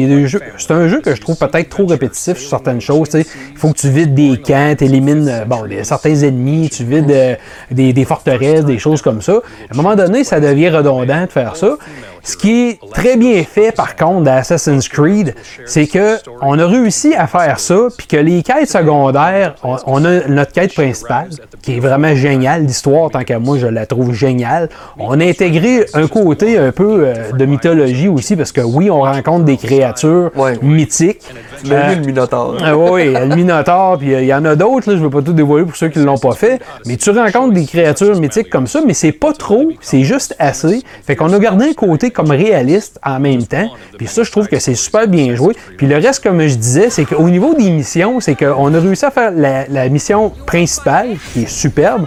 c'est 0.58 0.70
un 0.72 0.88
jeu 0.88 1.00
que 1.00 1.14
je 1.14 1.20
trouve 1.20 1.36
peut-être 1.36 1.68
trop 1.68 1.86
répétitif 1.86 2.38
sur 2.38 2.48
certaines 2.50 2.80
choses. 2.80 3.08
Il 3.14 3.24
faut 3.56 3.72
que 3.72 3.78
tu 3.78 3.88
vides 3.90 4.14
des 4.14 4.40
camps, 4.40 4.74
tu 4.76 4.84
élimines 4.84 5.44
bon, 5.46 5.66
des- 5.66 5.84
certains 5.84 6.14
ennemis, 6.22 6.70
tu 6.70 6.84
vides 6.84 7.10
euh, 7.10 7.34
des 7.70 8.04
forteresses, 8.04 8.64
des 8.64 8.78
choses 8.78 9.02
comme 9.02 9.22
ça. 9.22 9.34
À 9.70 9.74
un 9.74 9.76
moment 9.76 9.96
donné, 9.96 10.24
ça 10.24 10.40
devient 10.40 10.68
redondant 10.70 11.24
de 11.24 11.30
faire 11.30 11.56
ça. 11.56 11.76
Ce 12.22 12.36
qui 12.36 12.68
est 12.70 12.78
très 12.92 13.16
bien 13.16 13.42
fait 13.44 13.72
par 13.72 13.96
contre 13.96 14.22
dans 14.22 14.32
Assassin's 14.36 14.88
Creed, 14.88 15.34
c'est 15.66 15.86
que 15.86 16.16
on 16.42 16.58
a 16.58 16.66
réussi 16.66 17.14
à 17.14 17.26
faire 17.26 17.58
ça, 17.60 17.88
puis 17.96 18.06
que 18.06 18.16
les 18.16 18.42
quêtes 18.42 18.68
secondaires, 18.70 19.54
on, 19.62 19.76
on 19.86 20.04
a 20.04 20.26
notre 20.28 20.52
quête 20.52 20.74
principale, 20.74 21.28
qui 21.62 21.76
est 21.76 21.80
vraiment 21.80 22.14
géniale, 22.14 22.64
l'histoire, 22.64 23.10
tant 23.10 23.24
qu'à 23.24 23.38
moi, 23.38 23.58
je 23.58 23.66
la 23.66 23.86
trouve 23.86 24.12
géniale. 24.12 24.68
On 24.98 25.18
a 25.20 25.24
intégré 25.24 25.86
un 25.94 26.06
côté 26.06 26.58
un 26.58 26.72
peu 26.72 27.04
euh, 27.06 27.32
de 27.32 27.44
mythologie 27.44 28.08
aussi, 28.08 28.36
parce 28.36 28.52
que 28.52 28.60
oui, 28.60 28.90
on 28.90 29.00
rencontre 29.02 29.44
des 29.44 29.56
créatures 29.56 30.30
Ouais. 30.36 30.58
mythiques. 30.62 31.22
L'as 31.64 31.76
Euh, 31.76 31.88
vu, 31.94 32.00
le 32.00 32.06
Minotaure. 32.06 32.56
ah 32.64 32.76
oui, 32.76 33.12
le 33.12 33.34
Minotaur, 33.34 33.98
puis 33.98 34.14
euh, 34.14 34.20
il 34.22 34.26
y 34.26 34.34
en 34.34 34.44
a 34.44 34.54
d'autres, 34.56 34.90
là, 34.90 34.96
je 34.96 35.00
ne 35.02 35.04
veux 35.04 35.10
pas 35.10 35.22
tout 35.22 35.32
dévoiler 35.32 35.64
pour 35.66 35.76
ceux 35.76 35.88
qui 35.88 35.98
ne 35.98 36.04
l'ont 36.04 36.18
pas 36.18 36.32
fait, 36.32 36.60
mais 36.86 36.96
tu 36.96 37.10
rencontres 37.10 37.52
des 37.54 37.64
créatures 37.66 38.18
mythiques 38.18 38.50
comme 38.50 38.66
ça, 38.66 38.80
mais 38.86 38.94
c'est 38.94 39.12
pas 39.12 39.32
trop, 39.32 39.70
c'est 39.80 40.02
juste 40.02 40.34
assez. 40.38 40.82
Fait 41.06 41.16
qu'on 41.16 41.32
a 41.32 41.38
gardé 41.38 41.66
un 41.70 41.72
côté 41.72 42.07
comme 42.10 42.30
réaliste 42.30 42.98
en 43.04 43.20
même 43.20 43.44
temps, 43.44 43.68
puis 43.96 44.06
ça, 44.06 44.22
je 44.22 44.30
trouve 44.30 44.48
que 44.48 44.58
c'est 44.58 44.74
super 44.74 45.06
bien 45.06 45.34
joué. 45.34 45.54
Puis 45.76 45.86
le 45.86 45.96
reste, 45.96 46.22
comme 46.22 46.40
je 46.46 46.54
disais, 46.54 46.90
c'est 46.90 47.04
qu'au 47.04 47.28
niveau 47.28 47.54
des 47.54 47.70
missions, 47.70 48.20
c'est 48.20 48.34
qu'on 48.34 48.74
a 48.74 48.80
réussi 48.80 49.04
à 49.04 49.10
faire 49.10 49.30
la, 49.30 49.66
la 49.68 49.88
mission 49.88 50.30
principale, 50.46 51.16
qui 51.32 51.42
est 51.42 51.48
superbe, 51.48 52.06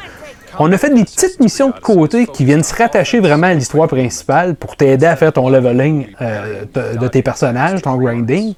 on 0.62 0.72
a 0.72 0.78
fait 0.78 0.94
des 0.94 1.04
petites 1.04 1.40
missions 1.40 1.70
de 1.70 1.80
côté 1.80 2.28
qui 2.28 2.46
viennent 2.46 2.64
se 2.64 2.76
rattacher 2.76 3.20
vraiment 3.20 3.48
à 3.48 3.54
l'histoire 3.54 3.88
principale 3.88 4.56
pour 4.56 4.76
t'aider 4.76 5.08
à 5.08 5.16
faire 5.16 5.34
ton 5.34 5.50
leveling 5.50 6.08
euh, 6.22 6.66
de, 7.00 7.08
tes 7.08 7.24
personnages, 7.24 7.82
ton 7.82 7.96
grinding. 7.96 8.54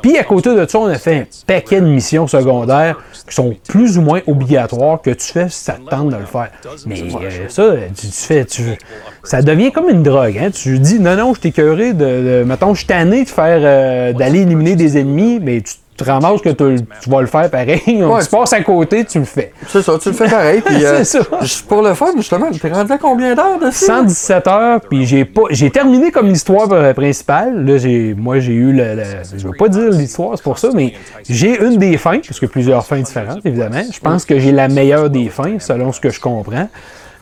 Puis 0.00 0.16
à 0.16 0.22
côté 0.22 0.54
de 0.54 0.66
ça, 0.68 0.78
on 0.78 0.86
a 0.86 0.98
fait 0.98 1.16
un 1.16 1.24
paquet 1.46 1.80
de 1.80 1.86
missions 1.86 2.28
secondaires 2.28 2.98
qui 3.28 3.34
sont 3.34 3.56
plus 3.68 3.98
ou 3.98 4.02
moins 4.02 4.20
obligatoires 4.28 5.02
que 5.02 5.10
tu 5.10 5.32
fais 5.32 5.48
si 5.48 5.64
ça 5.64 5.72
te 5.72 5.88
tente 5.90 6.10
de 6.10 6.16
le 6.16 6.26
faire. 6.26 6.50
Mais 6.86 7.02
euh, 7.02 7.48
ça, 7.48 7.74
tu, 7.96 8.06
fais, 8.06 8.44
tu, 8.44 8.62
ça 9.24 9.42
devient 9.42 9.72
comme 9.72 9.88
une 9.88 10.04
drogue. 10.04 10.38
Hein? 10.38 10.50
Tu 10.52 10.78
dis 10.78 11.00
non, 11.00 11.16
non, 11.16 11.34
je 11.34 11.40
t'ai 11.40 11.50
de, 11.50 11.92
de. 11.92 12.44
Mettons, 12.44 12.74
je 12.74 12.78
suis 12.78 12.86
tanné 12.86 13.24
de 13.24 13.28
faire 13.28 13.60
euh, 13.60 14.12
d'aller 14.12 14.42
éliminer 14.42 14.76
des 14.76 14.98
ennemis, 14.98 15.40
mais 15.40 15.62
tu 15.62 15.74
te 16.04 16.10
ramasses 16.10 16.40
que 16.40 16.48
tu, 16.50 16.84
tu 17.02 17.10
vas 17.10 17.20
le 17.20 17.26
faire 17.26 17.50
pareil. 17.50 17.80
Ouais, 17.86 18.22
tu 18.22 18.28
passes 18.30 18.52
à 18.52 18.60
côté, 18.62 19.04
tu 19.04 19.18
le 19.20 19.24
fais. 19.24 19.52
C'est 19.68 19.82
ça, 19.82 19.92
tu 20.00 20.08
le 20.10 20.14
fais 20.14 20.28
pareil. 20.28 20.60
Puis, 20.60 20.76
euh, 20.84 21.04
C'est 21.04 21.22
ça. 21.22 21.64
Pour 21.68 21.82
le 21.82 21.94
fun, 21.94 22.06
justement, 22.16 22.46
t'es 22.50 22.68
rendu 22.72 22.92
à 22.92 22.98
combien 22.98 23.34
d'heures 23.34 23.58
dessus? 23.58 23.84
117 23.84 24.46
heures, 24.48 24.80
puis 24.80 25.06
j'ai 25.06 25.24
pas, 25.24 25.42
j'ai 25.50 25.70
terminé 25.70 26.10
comme 26.10 26.28
l'histoire 26.28 26.68
principale. 26.94 27.64
Là, 27.64 27.78
j'ai, 27.78 28.14
moi, 28.16 28.38
j'ai 28.40 28.52
eu 28.52 28.72
le, 28.72 28.94
le- 28.96 29.04
je 29.36 29.46
veux 29.46 29.54
pas 29.58 29.68
dire 29.68 29.90
l'histoire, 29.90 30.32
c'est 30.36 30.42
pour 30.42 30.58
ça, 30.58 30.68
mais 30.74 30.94
j'ai 31.28 31.60
une 31.62 31.76
des 31.76 31.96
fins, 31.96 32.20
parce 32.26 32.40
que 32.40 32.46
plusieurs 32.46 32.84
fins 32.86 33.00
différentes, 33.00 33.44
évidemment. 33.44 33.82
Je 33.92 34.00
pense 34.00 34.24
que 34.24 34.38
j'ai 34.38 34.52
la 34.52 34.68
meilleure 34.68 35.10
des 35.10 35.28
fins, 35.28 35.58
selon 35.58 35.92
ce 35.92 36.00
que 36.00 36.10
je 36.10 36.20
comprends. 36.20 36.68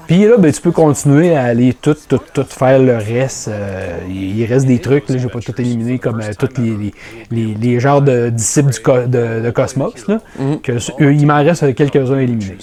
Puis 0.09 0.25
là, 0.25 0.37
ben, 0.39 0.51
tu 0.51 0.61
peux 0.61 0.73
continuer 0.73 1.37
à 1.37 1.45
aller 1.45 1.75
tout, 1.81 1.95
tout, 2.09 2.19
tout 2.33 2.45
faire 2.49 2.79
le 2.81 2.97
reste. 2.97 3.47
Euh, 3.49 3.99
il 4.09 4.45
reste 4.47 4.67
des 4.67 4.79
trucs, 4.81 5.09
là, 5.11 5.17
j'ai 5.19 5.29
pas 5.29 5.39
tout 5.39 5.53
éliminé, 5.61 5.99
comme 5.99 6.21
euh, 6.21 6.33
tous 6.37 6.61
les, 6.61 6.71
les, 6.77 6.95
les- 7.31 7.55
les 7.55 7.79
genres 7.79 8.01
de 8.03 8.31
disciples 8.31 8.71
du 8.73 8.81
co- 8.81 9.07
de, 9.07 9.41
de 9.45 9.51
Cosmos. 9.51 9.93
Là, 10.09 10.19
que, 10.63 10.73
euh, 10.73 11.13
il 11.13 11.27
m'en 11.27 11.37
reste 11.45 11.75
quelques-uns 11.75 12.19
éliminés. 12.19 12.57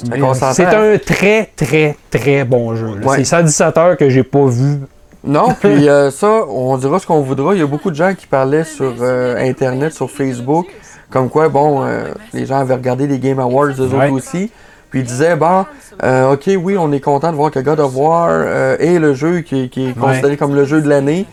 C'est 0.53 0.65
un 0.65 0.97
très, 0.97 1.49
très, 1.55 1.95
très 2.09 2.43
bon 2.45 2.75
jeu. 2.75 2.87
Ouais. 3.03 3.17
C'est 3.17 3.25
117 3.25 3.77
heures 3.77 3.95
que 3.97 4.09
j'ai 4.09 4.23
pas 4.23 4.45
vu 4.47 4.79
Non, 5.23 5.49
puis 5.59 5.87
ça, 6.11 6.41
on 6.49 6.75
dira 6.77 6.97
ce 6.99 7.05
qu'on 7.05 7.21
voudra. 7.21 7.53
Il 7.53 7.59
y 7.59 7.63
a 7.63 7.67
beaucoup 7.67 7.91
de 7.91 7.95
gens 7.95 8.13
qui 8.15 8.25
parlaient 8.25 8.63
sur 8.63 8.91
Internet, 9.03 9.93
sur 9.93 10.09
Facebook, 10.09 10.65
comme 11.11 11.29
quoi, 11.29 11.47
bon, 11.49 11.85
les 12.33 12.47
gens 12.47 12.57
avaient 12.57 12.73
regardé 12.73 13.05
les 13.05 13.19
Game 13.19 13.39
Awards, 13.39 13.69
eux 13.79 13.87
Ouais. 13.87 14.05
autres 14.09 14.13
aussi. 14.13 14.49
Puis 14.95 15.01
ils 15.01 15.07
disaient, 15.07 15.35
bon, 15.35 15.65
euh, 16.05 16.31
ok, 16.31 16.51
oui, 16.57 16.77
on 16.77 16.89
est 16.93 17.01
content 17.01 17.29
de 17.29 17.35
voir 17.35 17.51
que 17.51 17.59
God 17.59 17.81
of 17.81 17.97
War 17.97 18.29
euh, 18.31 18.77
est 18.79 18.97
le 18.97 19.13
jeu 19.13 19.41
qui, 19.41 19.67
qui 19.67 19.89
est 19.89 19.93
considéré 19.93 20.37
comme 20.37 20.55
le 20.55 20.63
jeu 20.63 20.81
de 20.81 20.87
l'année. 20.87 21.25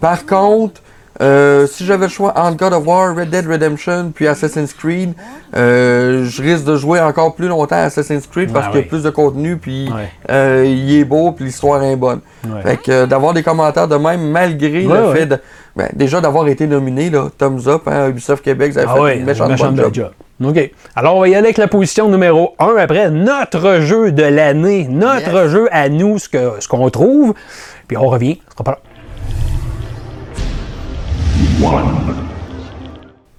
Par 0.00 0.26
contre, 0.26 0.82
Euh, 1.22 1.66
si 1.68 1.84
j'avais 1.86 2.06
le 2.06 2.10
choix 2.10 2.32
entre 2.36 2.56
God 2.56 2.72
of 2.72 2.86
War, 2.86 3.14
Red 3.14 3.30
Dead 3.30 3.46
Redemption, 3.46 4.10
puis 4.14 4.26
Assassin's 4.26 4.72
Creed, 4.74 5.14
euh, 5.56 6.24
je 6.24 6.42
risque 6.42 6.64
de 6.64 6.76
jouer 6.76 7.00
encore 7.00 7.34
plus 7.36 7.46
longtemps 7.46 7.76
à 7.76 7.82
Assassin's 7.82 8.26
Creed 8.26 8.52
parce 8.52 8.66
qu'il 8.68 8.80
y 8.80 8.82
a 8.82 8.86
plus 8.86 9.02
de 9.04 9.10
contenu, 9.10 9.56
puis 9.56 9.88
euh, 10.30 10.64
il 10.66 10.98
est 10.98 11.04
beau, 11.04 11.30
puis 11.32 11.44
l'histoire 11.44 11.82
est 11.84 11.96
bonne. 11.96 12.20
Fait 12.62 12.76
que 12.76 13.04
d'avoir 13.06 13.32
des 13.32 13.42
commentaires 13.42 13.88
de 13.88 13.96
même, 13.96 14.28
malgré 14.30 14.82
le 14.82 15.12
fait 15.14 15.26
de. 15.26 15.38
Ben, 15.76 15.88
déjà 15.92 16.20
d'avoir 16.20 16.46
été 16.46 16.68
nominé, 16.68 17.10
là, 17.10 17.28
Thumbs 17.36 17.66
Up, 17.66 17.82
hein, 17.86 18.08
Ubisoft 18.08 18.44
Québec, 18.44 18.70
vous 18.72 18.78
avez 18.78 18.86
Ah 18.88 18.94
fait 19.06 19.18
une 19.18 19.24
méchante, 19.24 19.48
méchante 19.50 19.74
bonne 19.74 19.84
belle 19.86 19.94
job. 19.94 20.12
job. 20.40 20.50
OK. 20.56 20.70
Alors, 20.94 21.16
on 21.16 21.20
va 21.20 21.28
y 21.28 21.34
aller 21.34 21.46
avec 21.46 21.56
la 21.58 21.66
position 21.66 22.08
numéro 22.08 22.54
1 22.60 22.76
après 22.76 23.10
notre 23.10 23.80
jeu 23.80 24.12
de 24.12 24.22
l'année, 24.22 24.86
notre 24.88 25.32
Yes. 25.42 25.50
jeu 25.50 25.68
à 25.72 25.88
nous, 25.88 26.18
ce 26.20 26.28
que- 26.28 26.52
ce 26.60 26.68
qu'on 26.68 26.88
trouve. 26.90 27.34
Puis 27.88 27.96
on 27.96 28.06
revient. 28.06 28.38
Ce 28.48 28.52
sera 28.54 28.62
pas 28.64 28.70
long. 28.72 28.78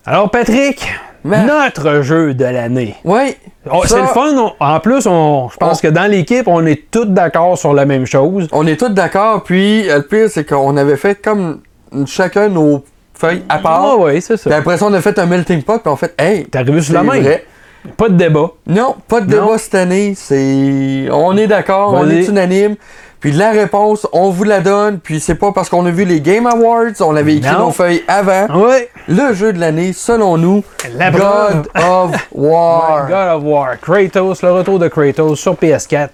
Alors, 0.06 0.30
Patrick, 0.30 0.88
Mais- 1.24 1.44
notre 1.46 2.02
jeu 2.02 2.34
de 2.34 2.46
l'année. 2.46 2.96
Ouais. 3.04 3.38
Oh, 3.72 3.82
c'est 3.86 4.00
le 4.00 4.06
fun. 4.08 4.36
on- 4.38 4.54
en 4.64 4.80
plus, 4.80 5.08
on, 5.08 5.50
je 5.50 5.58
pense 5.58 5.80
On- 5.80 5.82
que 5.82 5.88
dans 5.92 6.10
l'équipe, 6.10 6.48
on 6.48 6.64
est 6.68 6.90
tous 6.92 7.06
d'accord 7.06 7.58
sur 7.58 7.74
la 7.74 7.86
même 7.86 8.06
chose. 8.06 8.48
On 8.52 8.68
est 8.68 8.80
tous 8.80 8.90
d'accord, 8.90 9.44
puis 9.44 9.90
euh, 9.90 9.98
le 9.98 10.02
pire, 10.04 10.30
c'est 10.30 10.48
qu'on 10.48 10.78
avait 10.78 10.98
fait 10.98 11.16
comme 11.20 11.62
chacun 12.06 12.50
nos 12.50 12.84
feuilles 13.16 13.42
à 13.50 13.58
part. 13.58 13.82
Ah 13.84 13.96
oui, 13.98 14.22
c'est 14.22 14.36
Puis 14.40 14.52
ça. 14.52 14.78
ça, 14.78 14.86
on 14.86 14.94
a 14.94 15.02
fait 15.02 15.18
un 15.18 15.26
melting 15.26 15.64
pot, 15.64 15.80
puis 15.80 15.92
on 15.92 15.96
fait, 15.96 16.14
hey, 16.20 16.46
T'es 16.46 16.60
arrivé 16.60 16.82
sur 16.82 16.94
la 16.94 17.02
main. 17.02 17.20
vrai. 17.20 17.44
Pas 17.98 18.10
de 18.10 18.16
débat. 18.16 18.50
Non, 18.68 18.96
pas 19.08 19.22
de 19.22 19.36
Non. 19.36 19.46
débat 19.46 19.58
cette 19.60 19.76
année. 19.76 20.14
C'est, 20.16 21.08
on 21.12 21.36
est 21.38 21.48
d'accord, 21.48 21.94
on 21.94 22.08
est 22.10 22.28
unanime. 22.28 22.76
Puis 23.26 23.34
la 23.34 23.50
réponse, 23.50 24.06
on 24.14 24.30
vous 24.30 24.44
la 24.44 24.60
donne. 24.60 25.00
Puis 25.00 25.20
c'est 25.20 25.34
pas 25.34 25.52
parce 25.52 25.68
qu'on 25.68 25.84
a 25.88 25.90
vu 25.90 26.06
les 26.06 26.22
Game 26.22 26.46
Awards, 26.46 26.92
on 27.00 27.16
avait 27.16 27.38
écrit 27.38 27.52
Non. 27.52 27.58
nos 27.66 27.72
feuilles 27.72 28.04
avant. 28.08 28.46
Oui. 28.54 28.76
Le 29.08 29.34
jeu 29.34 29.52
de 29.52 29.60
l'année, 29.60 29.94
selon 29.94 30.38
nous, 30.38 30.64
La 30.96 31.10
God 31.10 31.68
of 31.76 32.12
War. 32.32 33.08
God 33.08 33.38
of 33.38 33.44
War, 33.44 33.80
Kratos, 33.82 34.44
le 34.44 34.52
retour 34.52 34.78
de 34.78 34.88
Kratos 34.90 35.40
sur 35.40 35.56
PS4. 35.56 36.10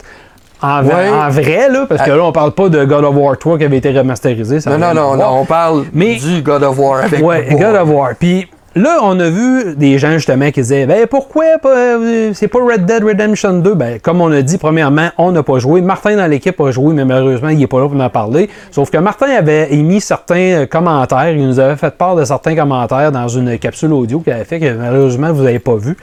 En, 0.62 0.86
Ouais. 0.86 1.10
en 1.10 1.28
vrai, 1.30 1.68
là, 1.70 1.86
parce 1.86 2.02
que 2.02 2.12
là, 2.12 2.24
on 2.24 2.32
parle 2.32 2.52
pas 2.54 2.70
de 2.70 2.86
God 2.86 3.04
of 3.04 3.14
War 3.14 3.38
3 3.38 3.58
qui 3.58 3.66
avait 3.66 3.80
été 3.80 3.92
remasterisé. 3.92 4.62
ça 4.62 4.70
Non, 4.78 4.78
non, 4.78 4.94
non, 4.94 5.16
non, 5.18 5.40
on 5.42 5.46
parle 5.46 5.84
Mais- 5.92 6.16
du 6.16 6.42
God 6.42 6.64
of 6.64 6.80
War 6.80 7.00
avec 7.04 7.22
Ouais, 7.22 7.46
War. 7.52 7.60
God 7.74 7.82
of 7.82 7.90
War. 7.90 8.10
Puis 8.18 8.48
là, 8.76 9.00
on 9.04 9.20
a 9.20 9.30
vu 9.30 9.76
des 9.76 9.98
gens 9.98 10.14
justement 10.14 10.52
qui 10.52 10.62
disaient 10.62 10.86
ben 10.86 11.08
pourquoi 11.08 11.46
euh, 11.66 12.32
c'est 12.34 12.48
pas 12.48 12.60
Red 12.60 12.86
Dead 12.86 13.04
Redemption 13.04 13.54
2 13.54 13.74
Ben 13.74 14.00
comme 14.00 14.22
on 14.22 14.32
a 14.32 14.42
dit 14.42 14.58
premièrement, 14.58 15.10
on 15.18 15.32
n'a 15.32 15.44
pas 15.44 15.60
joué. 15.60 15.82
Martin 15.82 16.16
dans 16.16 16.28
l'équipe 16.28 16.60
a 16.60 16.72
joué, 16.72 16.94
mais 16.94 17.06
malheureusement, 17.06 17.50
il 17.50 17.62
est 17.62 17.68
pas 17.68 17.80
là 17.80 17.88
pour 17.88 18.00
en 18.00 18.10
parler. 18.10 18.50
Sauf 18.72 18.90
que 18.90 18.98
Martin 18.98 19.30
avait 19.30 19.74
émis 19.74 20.02
certains 20.02 20.36
euh, 20.36 20.66
commentaires, 20.66 21.32
il 21.32 21.46
nous 21.46 21.60
avait 21.60 21.76
fait 21.76 21.96
part 21.96 22.16
de 22.16 22.24
certains 22.24 22.56
commentaires 22.56 23.12
dans 23.12 23.28
une 23.28 23.58
capsule 23.58 23.94
audio 23.94 24.20
qu'il 24.20 24.34
avait 24.34 24.46
fait 24.46 24.60
que 24.60 24.74
malheureusement 24.74 25.32
vous 25.34 25.44
n'avez 25.44 25.60
pas 25.60 25.76
vu. 25.76 25.98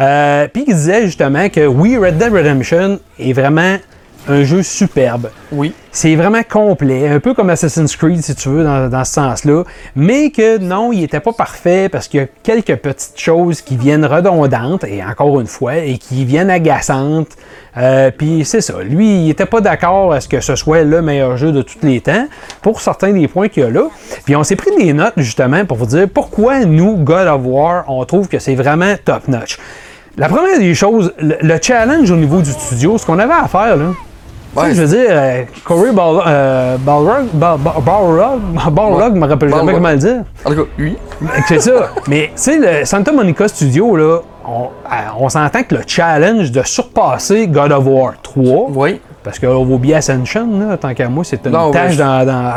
Euh, 0.00 0.46
Puis 0.52 0.64
il 0.66 0.74
disait 0.74 1.06
justement 1.06 1.48
que 1.48 1.66
oui, 1.66 1.96
Red 1.96 2.18
Dead 2.18 2.32
Redemption 2.32 3.00
est 3.18 3.32
vraiment 3.32 3.76
un 4.28 4.44
jeu 4.44 4.62
superbe. 4.62 5.30
Oui. 5.50 5.72
C'est 5.90 6.14
vraiment 6.14 6.42
complet, 6.48 7.08
un 7.08 7.18
peu 7.18 7.34
comme 7.34 7.50
Assassin's 7.50 7.96
Creed, 7.96 8.22
si 8.22 8.34
tu 8.34 8.48
veux, 8.50 8.62
dans, 8.62 8.88
dans 8.88 9.04
ce 9.04 9.12
sens-là. 9.14 9.64
Mais 9.96 10.30
que 10.30 10.58
non, 10.58 10.92
il 10.92 11.00
n'était 11.00 11.20
pas 11.20 11.32
parfait 11.32 11.88
parce 11.88 12.06
qu'il 12.06 12.20
y 12.20 12.22
a 12.22 12.26
quelques 12.42 12.76
petites 12.76 13.18
choses 13.18 13.60
qui 13.62 13.76
viennent 13.76 14.04
redondantes, 14.04 14.84
et 14.84 15.02
encore 15.02 15.40
une 15.40 15.46
fois, 15.46 15.76
et 15.76 15.98
qui 15.98 16.24
viennent 16.24 16.50
agaçantes. 16.50 17.30
Euh, 17.76 18.10
Puis 18.16 18.44
c'est 18.44 18.60
ça. 18.60 18.74
Lui, 18.82 19.22
il 19.22 19.26
n'était 19.26 19.46
pas 19.46 19.60
d'accord 19.60 20.12
à 20.12 20.20
ce 20.20 20.28
que 20.28 20.40
ce 20.40 20.56
soit 20.56 20.82
le 20.84 21.02
meilleur 21.02 21.36
jeu 21.36 21.52
de 21.52 21.62
tous 21.62 21.78
les 21.82 22.00
temps 22.00 22.26
pour 22.62 22.80
certains 22.80 23.12
des 23.12 23.28
points 23.28 23.48
qu'il 23.48 23.62
y 23.62 23.66
a 23.66 23.70
là. 23.70 23.88
Puis 24.24 24.36
on 24.36 24.44
s'est 24.44 24.56
pris 24.56 24.70
des 24.76 24.92
notes 24.92 25.14
justement 25.16 25.64
pour 25.64 25.76
vous 25.76 25.86
dire 25.86 26.06
pourquoi 26.12 26.64
nous, 26.64 26.96
God 26.96 27.26
of 27.26 27.40
War, 27.44 27.84
on 27.88 28.04
trouve 28.04 28.28
que 28.28 28.38
c'est 28.38 28.54
vraiment 28.54 28.94
top-notch. 29.04 29.58
La 30.16 30.28
première 30.28 30.58
des 30.58 30.74
choses, 30.74 31.12
le, 31.18 31.36
le 31.40 31.58
challenge 31.62 32.10
au 32.10 32.16
niveau 32.16 32.40
du 32.40 32.50
studio, 32.50 32.98
ce 32.98 33.06
qu'on 33.06 33.20
avait 33.20 33.32
à 33.32 33.46
faire, 33.46 33.76
là, 33.76 33.92
Ouais, 34.56 34.74
je 34.74 34.82
veux 34.82 34.88
dire, 34.88 35.06
euh, 35.10 35.42
Corey 35.64 35.92
Ball, 35.92 36.22
euh, 36.26 36.76
Balrog, 36.78 37.26
Bal- 37.34 37.58
Bal- 37.58 37.82
Balrog, 37.84 38.40
Balrog, 38.72 39.14
je 39.14 39.20
me 39.20 39.26
rappelle 39.26 39.48
jamais 39.50 39.62
Balrog. 39.62 39.74
comment 39.74 39.90
le 39.90 39.96
dire. 39.98 40.16
En 40.44 40.50
tout 40.50 40.56
cas, 40.64 40.70
oui. 40.78 40.96
C'est 41.46 41.60
ça. 41.60 41.90
Mais 42.08 42.26
tu 42.34 42.42
sais, 42.42 42.58
le 42.80 42.84
Santa 42.84 43.12
Monica 43.12 43.46
Studio, 43.46 43.94
là, 43.96 44.18
on, 44.46 44.64
euh, 44.64 44.96
on 45.20 45.28
s'entend 45.28 45.62
que 45.62 45.74
le 45.74 45.82
challenge 45.86 46.50
de 46.50 46.62
surpasser 46.64 47.46
God 47.46 47.72
of 47.72 47.84
War 47.86 48.14
3, 48.22 48.68
Oui. 48.74 49.00
parce 49.22 49.38
va 49.46 49.54
oublier 49.58 49.96
Ascension, 49.96 50.48
là, 50.58 50.76
tant 50.78 50.94
qu'à 50.94 51.08
moi, 51.10 51.22
c'est 51.24 51.44
une 51.44 51.52
Non, 51.52 51.70
tâche 51.70 51.96
dans. 52.24 52.54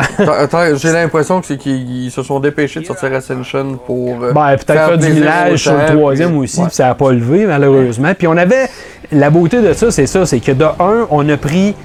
J'ai 0.77 0.91
l'impression 0.93 1.41
que 1.41 1.47
c'est 1.47 1.57
qu'ils 1.57 2.05
ils 2.05 2.11
se 2.11 2.23
sont 2.23 2.39
dépêchés 2.39 2.79
de 2.79 2.85
sortir 2.85 3.13
Ascension 3.13 3.77
pour. 3.85 4.23
euh, 4.23 4.31
Ben, 4.31 4.55
peut-être 4.55 4.73
faire, 4.87 4.97
du 4.97 5.11
village 5.11 5.57
sur 5.63 5.73
le 5.73 5.85
troisième 5.93 6.29
puis- 6.31 6.39
aussi, 6.39 6.59
ouais. 6.61 6.67
puis 6.67 6.75
ça 6.75 6.85
n'a 6.85 6.95
pas 6.95 7.11
levé, 7.11 7.45
malheureusement. 7.45 8.13
Puis 8.17 8.27
on 8.27 8.37
avait. 8.37 8.69
La 9.11 9.29
beauté 9.29 9.61
de 9.61 9.73
ça, 9.73 9.91
c'est 9.91 10.07
ça, 10.07 10.25
c'est 10.25 10.39
que 10.39 10.51
de 10.51 10.65
un, 10.65 11.07
on 11.09 11.27
a 11.29 11.37
pris. 11.37 11.75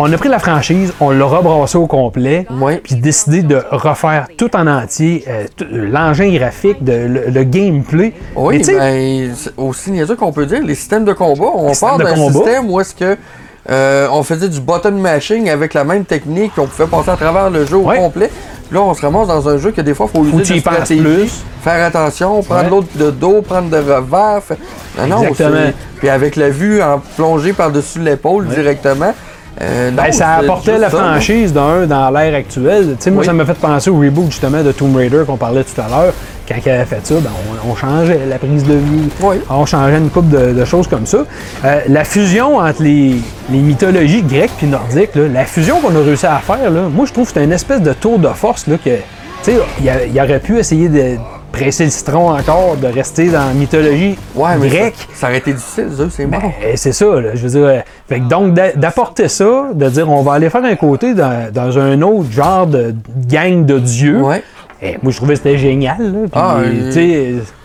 On 0.00 0.12
a 0.12 0.16
pris 0.16 0.28
la 0.28 0.38
franchise, 0.38 0.92
on 1.00 1.10
l'a 1.10 1.24
rebrassé 1.24 1.76
au 1.76 1.88
complet, 1.88 2.46
puis 2.84 2.94
décidé 2.94 3.42
de 3.42 3.60
refaire 3.72 4.28
tout 4.36 4.54
en 4.54 4.68
entier, 4.68 5.24
euh, 5.26 5.44
l'engin 5.72 6.32
graphique, 6.32 6.84
de, 6.84 6.92
le, 6.92 7.30
le 7.30 7.42
gameplay. 7.42 8.12
Mais 8.36 8.40
Oui, 8.40 8.58
tu 8.58 8.64
sais, 8.64 8.76
ben, 8.76 9.34
aussi 9.56 9.90
niaiseux 9.90 10.14
qu'on 10.14 10.30
peut 10.30 10.46
dire, 10.46 10.62
les 10.62 10.76
systèmes 10.76 11.04
de 11.04 11.12
combat, 11.14 11.50
on 11.52 11.72
de 11.72 12.04
d'un 12.04 12.14
système 12.32 12.70
où 12.70 12.78
est-ce 12.80 12.94
que 12.94 13.16
euh, 13.70 14.06
on 14.12 14.22
faisait 14.22 14.48
du 14.48 14.60
button 14.60 14.92
mashing 14.92 15.50
avec 15.50 15.74
la 15.74 15.82
même 15.82 16.04
technique, 16.04 16.52
on 16.58 16.66
pouvait 16.66 16.86
passer 16.86 17.10
à 17.10 17.16
travers 17.16 17.50
le 17.50 17.66
jeu 17.66 17.76
au 17.78 17.82
complet. 17.82 18.30
Là, 18.70 18.82
on 18.82 18.92
se 18.94 19.00
ramasse 19.00 19.28
dans 19.28 19.48
un 19.48 19.56
jeu 19.56 19.70
que 19.70 19.80
des 19.80 19.94
fois, 19.94 20.06
il 20.12 20.18
faut 20.18 20.24
Faut 20.24 20.38
user 20.40 20.54
de 20.56 20.60
stratégie, 20.60 21.00
plus. 21.00 21.42
faire 21.62 21.86
attention, 21.86 22.42
prendre 22.42 22.64
Ouais. 22.64 22.70
l'autre 22.70 22.88
de 22.96 23.10
dos, 23.10 23.40
prendre 23.42 23.70
de 23.70 23.76
revers. 23.78 24.42
fait- 24.42 24.58
Non, 24.98 25.06
non, 25.06 25.22
Exactement. 25.22 25.72
Puis 25.98 26.08
avec 26.08 26.36
la 26.36 26.50
vue 26.50 26.82
en 26.82 27.00
plongée 27.16 27.52
par-dessus 27.54 27.98
l'épaule 28.00 28.46
directement. 28.48 29.14
Euh, 29.60 29.90
Ben, 29.90 30.06
non, 30.06 30.12
ça 30.12 30.34
apportait 30.34 30.78
la 30.78 30.88
franchise 30.90 31.52
d'un 31.52 31.86
dans 31.86 32.10
l'ère 32.10 32.34
actuelle. 32.34 32.96
Sais, 32.98 33.10
moi, 33.10 33.20
Oui. 33.20 33.26
ça 33.26 33.32
m'a 33.32 33.44
fait 33.44 33.54
penser 33.54 33.90
au 33.90 33.98
reboot 33.98 34.26
justement 34.30 34.62
de 34.62 34.72
Tomb 34.72 34.94
Raider 34.96 35.22
qu'on 35.26 35.36
parlait 35.36 35.64
tout 35.64 35.80
à 35.80 35.88
l'heure. 35.88 36.12
Quand 36.48 36.54
il 36.64 36.70
avait 36.70 36.84
fait 36.84 37.00
ça, 37.06 37.14
ben, 37.16 37.30
on, 37.66 37.70
on 37.70 37.74
changeait 37.76 38.20
la 38.28 38.38
prise 38.38 38.64
de 38.64 38.74
vue. 38.74 39.08
Oui. 39.20 39.36
On 39.50 39.66
changeait 39.66 39.98
une 39.98 40.10
couple 40.10 40.28
de, 40.28 40.52
de 40.52 40.64
choses 40.64 40.86
comme 40.86 41.04
ça. 41.06 41.18
Euh, 41.64 41.80
la 41.88 42.04
fusion 42.04 42.56
entre 42.58 42.82
les, 42.82 43.16
les 43.50 43.58
mythologies 43.58 44.22
grecques 44.22 44.52
puis 44.56 44.66
nordiques, 44.66 45.14
là, 45.14 45.28
la 45.28 45.44
fusion 45.44 45.80
qu'on 45.80 45.94
a 45.94 46.00
réussi 46.02 46.26
à 46.26 46.38
faire, 46.38 46.70
là, 46.70 46.82
moi, 46.90 47.04
je 47.06 47.12
trouve 47.12 47.26
que 47.26 47.34
c'est 47.34 47.44
une 47.44 47.52
espèce 47.52 47.82
de 47.82 47.92
tour 47.92 48.18
de 48.18 48.28
force 48.28 48.66
là, 48.66 48.76
que, 48.82 48.90
tu 48.90 48.96
sais, 49.42 49.58
il, 49.82 49.88
a- 49.90 50.04
il 50.06 50.18
aurait 50.20 50.40
pu 50.40 50.58
essayer 50.58 50.88
de 50.88 51.16
presser 51.60 51.84
le 51.84 51.90
citron 51.90 52.30
encore, 52.32 52.76
de 52.76 52.86
rester 52.86 53.28
dans 53.28 53.46
la 53.46 53.52
mythologie 53.52 54.18
Ouais, 54.34 54.56
mais 54.58 54.68
grecque. 54.68 54.94
ça, 54.96 55.20
ça 55.20 55.26
aurait 55.28 55.38
été 55.38 55.52
difficile, 55.52 55.88
c'est 56.10 56.26
mort. 56.26 56.40
Ben, 56.40 56.76
c'est 56.76 56.92
ça, 56.92 57.06
là, 57.20 57.30
je 57.34 57.42
veux 57.42 57.48
dire. 57.50 57.64
euh, 57.66 57.78
fait 58.08 58.20
que 58.20 58.24
donc, 58.24 58.54
d'a- 58.54 58.72
d'apporter 58.72 59.28
ça, 59.28 59.68
de 59.74 59.88
dire 59.88 60.08
on 60.10 60.22
va 60.22 60.34
aller 60.34 60.50
faire 60.50 60.64
un 60.64 60.76
côté 60.76 61.14
dans, 61.14 61.52
dans 61.52 61.78
un 61.78 62.00
autre 62.02 62.30
genre 62.30 62.66
de 62.66 62.94
gang 63.28 63.64
de 63.66 63.78
dieux. 63.78 64.20
Ouais. 64.22 64.42
eh, 64.82 64.96
moi, 65.02 65.10
je 65.12 65.16
trouvais 65.16 65.34
que 65.34 65.38
c'était 65.38 65.58
génial. 65.58 65.96
Là, 66.00 66.18
Ah, 66.32 66.58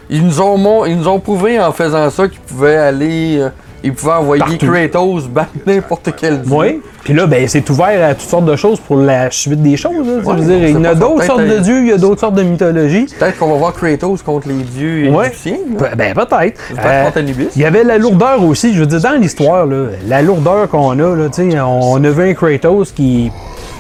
Ils 0.10 0.24
nous 0.26 0.42
ont, 0.42 0.86
ils 0.86 0.98
nous 0.98 1.08
ont 1.08 1.20
prouvé 1.20 1.60
en 1.60 1.72
faisant 1.72 2.10
ça 2.10 2.28
qu'ils 2.28 2.40
pouvaient 2.42 2.76
aller. 2.78 3.38
euh, 3.40 3.50
ils 3.84 3.94
pouvaient 3.94 4.14
envoyer 4.14 4.44
Partout. 4.44 4.66
Kratos 4.72 5.28
battre 5.28 5.52
n'importe 5.68 6.10
quel 6.18 6.42
dieu. 6.42 6.56
oui. 6.56 6.82
Puis 7.04 7.14
là, 7.14 7.28
ben, 7.28 7.46
c'est 7.50 7.70
ouvert 7.70 8.10
à 8.12 8.14
toutes 8.16 8.30
sortes 8.30 8.46
de 8.46 8.56
choses 8.56 8.80
pour 8.80 8.96
la 8.96 9.30
suite 9.30 9.62
des 9.62 9.76
choses. 9.76 10.08
là. 10.08 10.24
Ouais, 10.24 10.40
dire, 10.42 10.70
il 10.70 10.82
y 10.82 10.88
a 10.88 10.96
d'autres 10.96 11.24
sortes 11.26 11.42
de 11.42 11.52
euh, 11.52 11.60
dieux, 11.60 11.80
il 11.82 11.88
y 11.88 11.92
a 11.92 11.98
d'autres 11.98 12.22
sortes 12.22 12.36
de 12.36 12.44
mythologies. 12.44 13.08
Peut-être 13.20 13.38
qu'on 13.38 13.50
va 13.52 13.58
voir 13.58 13.74
Kratos 13.74 14.22
contre 14.24 14.48
les 14.48 14.64
dieux 14.64 15.10
Ouais. 15.10 15.28
égyptiens. 15.28 15.58
là. 15.78 15.90
Pe- 15.90 15.96
Ben, 15.98 16.14
peut-être. 16.14 16.62
Euh. 16.82 17.10
Il 17.58 17.62
y 17.62 17.66
avait 17.66 17.84
la 17.84 17.98
lourdeur 17.98 18.42
aussi, 18.44 18.74
je 18.74 18.80
veux 18.80 18.86
dire, 18.86 19.02
dans 19.02 19.20
l'histoire, 19.20 19.66
là, 19.66 19.88
la 20.08 20.22
lourdeur 20.22 20.70
qu'on 20.70 20.92
a, 21.00 21.16
là, 21.16 21.28
tu 21.30 21.52
sais, 21.52 21.60
on 21.60 22.02
a 22.02 22.10
vu 22.10 22.30
un 22.30 22.34
Kratos 22.34 22.94
qui 22.94 23.26
est 23.28 23.32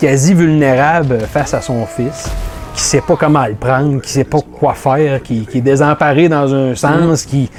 quasi 0.06 0.34
vulnérable 0.34 1.20
face 1.32 1.54
à 1.54 1.62
son 1.62 1.86
fils, 1.86 2.28
qui 2.76 2.82
sait 2.84 3.02
pas 3.08 3.16
comment 3.16 3.46
le 3.46 3.54
prendre, 3.56 4.02
qui 4.02 4.12
sait 4.12 4.26
pas 4.26 4.39
quoi 4.60 4.74
faire, 4.74 5.22
qui, 5.24 5.46
qui 5.50 5.60
est 5.60 5.62
désemparé 5.62 6.28
dans 6.28 6.54
un 6.54 6.76
sens, 6.76 7.24
qui... 7.24 7.50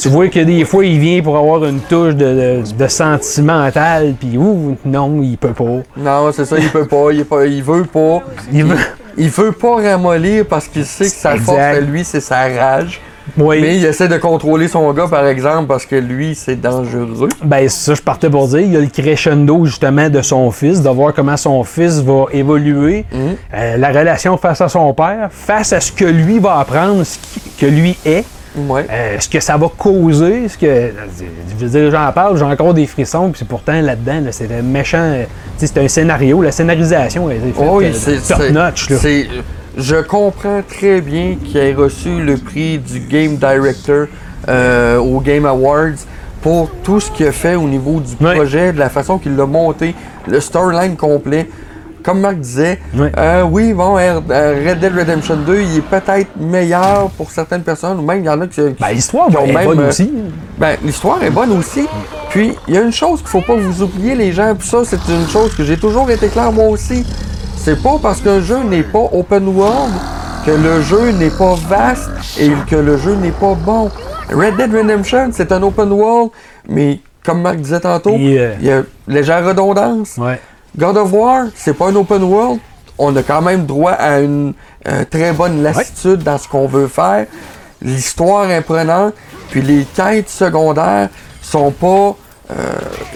Tu 0.00 0.08
vois 0.08 0.28
que 0.28 0.40
des 0.40 0.64
fois, 0.64 0.84
il 0.84 0.98
vient 0.98 1.22
pour 1.22 1.36
avoir 1.36 1.64
une 1.64 1.80
touche 1.80 2.14
de, 2.14 2.62
de, 2.62 2.62
de 2.76 2.88
sentimental, 2.88 4.14
puis 4.18 4.36
ouh, 4.38 4.76
non, 4.84 5.20
il 5.22 5.36
peut 5.38 5.52
pas. 5.52 5.82
Non, 5.96 6.30
c'est 6.32 6.44
ça, 6.44 6.56
il 6.58 6.68
peut 6.68 6.86
pas, 6.86 7.12
il, 7.12 7.24
pas, 7.24 7.46
il 7.46 7.62
veut 7.62 7.84
pas. 7.84 8.20
Il 8.52 8.64
veut... 8.64 8.76
Il 9.16 9.28
veut 9.30 9.52
pas 9.52 9.76
ramollir 9.76 10.44
parce 10.44 10.66
qu'il 10.66 10.84
sait 10.84 11.04
que 11.04 11.10
sa 11.10 11.36
force 11.36 11.56
à 11.56 11.78
lui, 11.78 12.02
c'est 12.04 12.18
sa 12.18 12.48
rage. 12.48 13.00
Oui. 13.38 13.60
Mais 13.60 13.76
il 13.76 13.84
essaie 13.84 14.08
de 14.08 14.16
contrôler 14.16 14.66
son 14.66 14.92
gars, 14.92 15.06
par 15.08 15.24
exemple, 15.28 15.68
parce 15.68 15.86
que 15.86 15.94
lui, 15.94 16.34
c'est 16.34 16.60
dangereux. 16.60 17.28
Ben, 17.44 17.68
ça, 17.68 17.94
je 17.94 18.02
partais 18.02 18.28
pour 18.28 18.48
dire. 18.48 18.58
Il 18.62 18.72
y 18.72 18.76
a 18.76 18.80
le 18.80 18.88
crescendo, 18.88 19.64
justement, 19.66 20.10
de 20.10 20.20
son 20.20 20.50
fils, 20.50 20.82
de 20.82 20.88
voir 20.90 21.14
comment 21.14 21.36
son 21.36 21.62
fils 21.62 22.00
va 22.00 22.24
évoluer, 22.32 23.04
Mhm. 23.12 23.36
euh, 23.54 23.76
la 23.76 23.88
relation 23.90 24.36
face 24.36 24.60
à 24.60 24.68
son 24.68 24.92
père, 24.92 25.28
face 25.30 25.72
à 25.72 25.80
ce 25.80 25.92
que 25.92 26.04
lui 26.06 26.40
va 26.40 26.58
apprendre, 26.58 27.04
ce 27.04 27.16
que 27.60 27.66
lui 27.66 27.96
est, 28.04 28.24
Ouais. 28.56 28.86
euh, 28.90 29.16
ce 29.18 29.28
que 29.28 29.40
ça 29.40 29.56
va 29.56 29.68
causer, 29.76 30.48
ce 30.48 30.56
que. 30.58 30.92
Je 31.58 31.64
veux 31.64 31.70
dire, 31.80 31.90
j'en 31.90 32.12
parle, 32.12 32.36
j'ai 32.38 32.44
encore 32.44 32.72
des 32.74 32.86
frissons, 32.86 33.30
puis 33.30 33.44
pourtant, 33.44 33.80
là-dedans, 33.80 34.20
là, 34.26 34.32
c'est 34.32 34.50
un 34.56 34.62
méchant. 34.62 34.98
euh, 34.98 35.24
c'est 35.56 35.76
un 35.78 35.88
scénario, 35.88 36.42
la 36.42 36.52
scénarisation, 36.52 37.30
elle 37.30 37.36
est 37.38 37.52
faite 37.52 37.64
oui, 37.70 37.84
euh, 37.86 37.90
c'est 37.94 38.18
top 38.26 38.50
notch, 38.50 38.90
là. 38.90 38.96
je 39.76 39.96
comprends 40.02 40.62
très 40.68 41.00
bien 41.00 41.36
qu'il 41.44 41.56
ait 41.56 41.74
reçu 41.74 42.22
le 42.22 42.36
prix 42.36 42.78
du 42.78 43.00
Game 43.00 43.36
Director 43.36 44.06
euh, 44.48 44.98
au 44.98 45.20
Game 45.20 45.46
Awards 45.46 45.96
pour 46.42 46.70
tout 46.82 47.00
ce 47.00 47.10
qu'il 47.10 47.26
a 47.26 47.32
fait 47.32 47.54
au 47.54 47.66
niveau 47.66 48.00
du 48.00 48.22
Ouais. 48.24 48.34
projet, 48.34 48.72
de 48.72 48.78
la 48.78 48.90
façon 48.90 49.18
qu'il 49.18 49.34
l'a 49.36 49.46
monté, 49.46 49.94
le 50.28 50.40
storyline 50.40 50.96
complet. 50.96 51.48
Comme 52.04 52.20
Marc 52.20 52.36
disait, 52.36 52.78
euh, 53.16 53.42
oui, 53.44 53.72
bon, 53.72 53.96
R- 53.96 54.22
euh, 54.30 54.64
Red 54.68 54.78
Dead 54.80 54.92
Redemption 54.94 55.36
2, 55.36 55.60
il 55.62 55.78
est 55.78 55.80
peut-être 55.80 56.36
meilleur 56.38 57.08
pour 57.16 57.30
certaines 57.30 57.62
personnes, 57.62 57.98
ou 57.98 58.02
même 58.02 58.18
il 58.20 58.26
y 58.26 58.28
en 58.28 58.40
a 58.42 58.46
qui, 58.46 58.60
Ben, 58.60 58.88
l'histoire 58.92 59.28
qui 59.28 59.36
ont 59.38 59.46
est 59.46 59.52
même, 59.52 59.64
bonne 59.64 59.80
euh, 59.80 59.88
aussi. 59.88 60.12
ben, 60.58 60.76
l'histoire 60.84 61.22
est 61.22 61.30
bonne 61.30 61.52
aussi. 61.58 61.86
Puis, 62.28 62.52
il 62.68 62.74
y 62.74 62.76
a 62.76 62.82
une 62.82 62.92
chose 62.92 63.20
qu'il 63.20 63.28
faut 63.28 63.40
pas 63.40 63.54
vous 63.56 63.82
oublier, 63.82 64.14
les 64.14 64.32
gens. 64.32 64.54
Puis 64.54 64.68
ça, 64.68 64.78
c'est 64.84 65.00
une 65.08 65.26
chose 65.28 65.54
que 65.56 65.64
j'ai 65.64 65.78
toujours 65.78 66.10
été 66.10 66.28
clair, 66.28 66.52
moi 66.52 66.66
aussi. 66.68 67.06
C'est 67.56 67.82
pas 67.82 67.96
parce 68.02 68.20
qu'un 68.20 68.40
jeu 68.40 68.58
n'est 68.64 68.82
pas 68.82 69.08
open 69.12 69.48
world 69.48 69.92
que 70.44 70.50
le 70.50 70.82
jeu 70.82 71.10
n'est 71.12 71.30
pas 71.30 71.54
vaste 71.68 72.10
et 72.38 72.50
que 72.68 72.76
le 72.76 72.98
jeu 72.98 73.14
n'est 73.14 73.30
pas 73.30 73.54
bon. 73.54 73.90
Red 74.30 74.56
Dead 74.58 74.74
Redemption, 74.74 75.30
c'est 75.32 75.50
un 75.52 75.62
open 75.62 75.90
world, 75.90 76.30
mais 76.68 77.00
comme 77.24 77.40
Marc 77.40 77.56
disait 77.56 77.80
tantôt, 77.80 78.10
euh, 78.14 78.54
il 78.60 78.66
y 78.66 78.70
a 78.70 78.82
légère 79.08 79.42
redondance. 79.46 80.18
Ouais. 80.18 80.38
God 80.76 80.96
of 80.96 81.12
War, 81.12 81.46
c'est 81.54 81.74
pas 81.74 81.88
un 81.88 81.96
open 81.96 82.22
world. 82.24 82.58
On 82.98 83.14
a 83.16 83.22
quand 83.22 83.42
même 83.42 83.66
droit 83.66 83.92
à 83.92 84.20
une 84.20 84.54
euh, 84.88 85.04
très 85.08 85.32
bonne 85.32 85.62
lassitude 85.62 86.22
dans 86.22 86.38
ce 86.38 86.46
qu'on 86.48 86.66
veut 86.66 86.86
faire. 86.88 87.26
L'histoire 87.82 88.50
est 88.50 88.60
prenante, 88.62 89.14
puis 89.50 89.62
les 89.62 89.84
quêtes 89.96 90.28
secondaires 90.30 91.08
sont 91.42 91.70
pas. 91.70 92.16
Euh, 92.50 92.54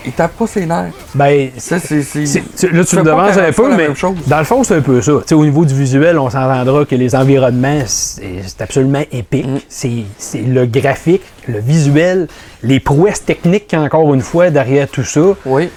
ils 0.07 0.13
tapent 0.13 0.37
pas 0.39 0.47
ses 0.47 0.65
nerfs. 0.65 0.91
Ben, 1.15 1.51
Ça, 1.59 1.79
c'est. 1.79 2.03
c'est- 2.03 2.25
C'est- 2.27 2.43
tu- 2.57 2.71
là, 2.75 2.83
tu 2.83 2.97
me 2.97 3.03
demandes 3.03 3.27
40 3.35 3.39
un 3.49 3.53
peu, 3.53 3.75
mais 3.77 3.89
dans 4.27 4.39
le 4.39 4.45
fond, 4.45 4.65
c'est 4.65 4.77
un 4.77 4.81
peu 4.81 5.03
ça. 5.03 5.13
Au 5.33 5.45
niveau 5.45 5.65
du 5.67 5.75
visuel, 5.75 6.19
on 6.19 6.31
s'entendra 6.31 6.85
que 6.87 6.95
les 6.95 7.15
environnements, 7.15 7.83
c'est 7.87 8.43
absolument 8.61 9.03
épique. 9.13 9.47
Mm. 9.47 9.59
C'est 9.69 10.05
c'est 10.17 10.41
le 10.41 10.65
graphique, 10.65 11.23
le 11.47 11.59
visuel, 11.61 12.27
les 12.63 12.81
prouesses 12.81 13.23
techniques, 13.25 13.75
encore 13.75 14.13
une 14.15 14.23
fois, 14.23 14.49
derrière 14.51 14.89
tout 14.89 15.05
ça. 15.05 15.21
Oui. 15.45 15.69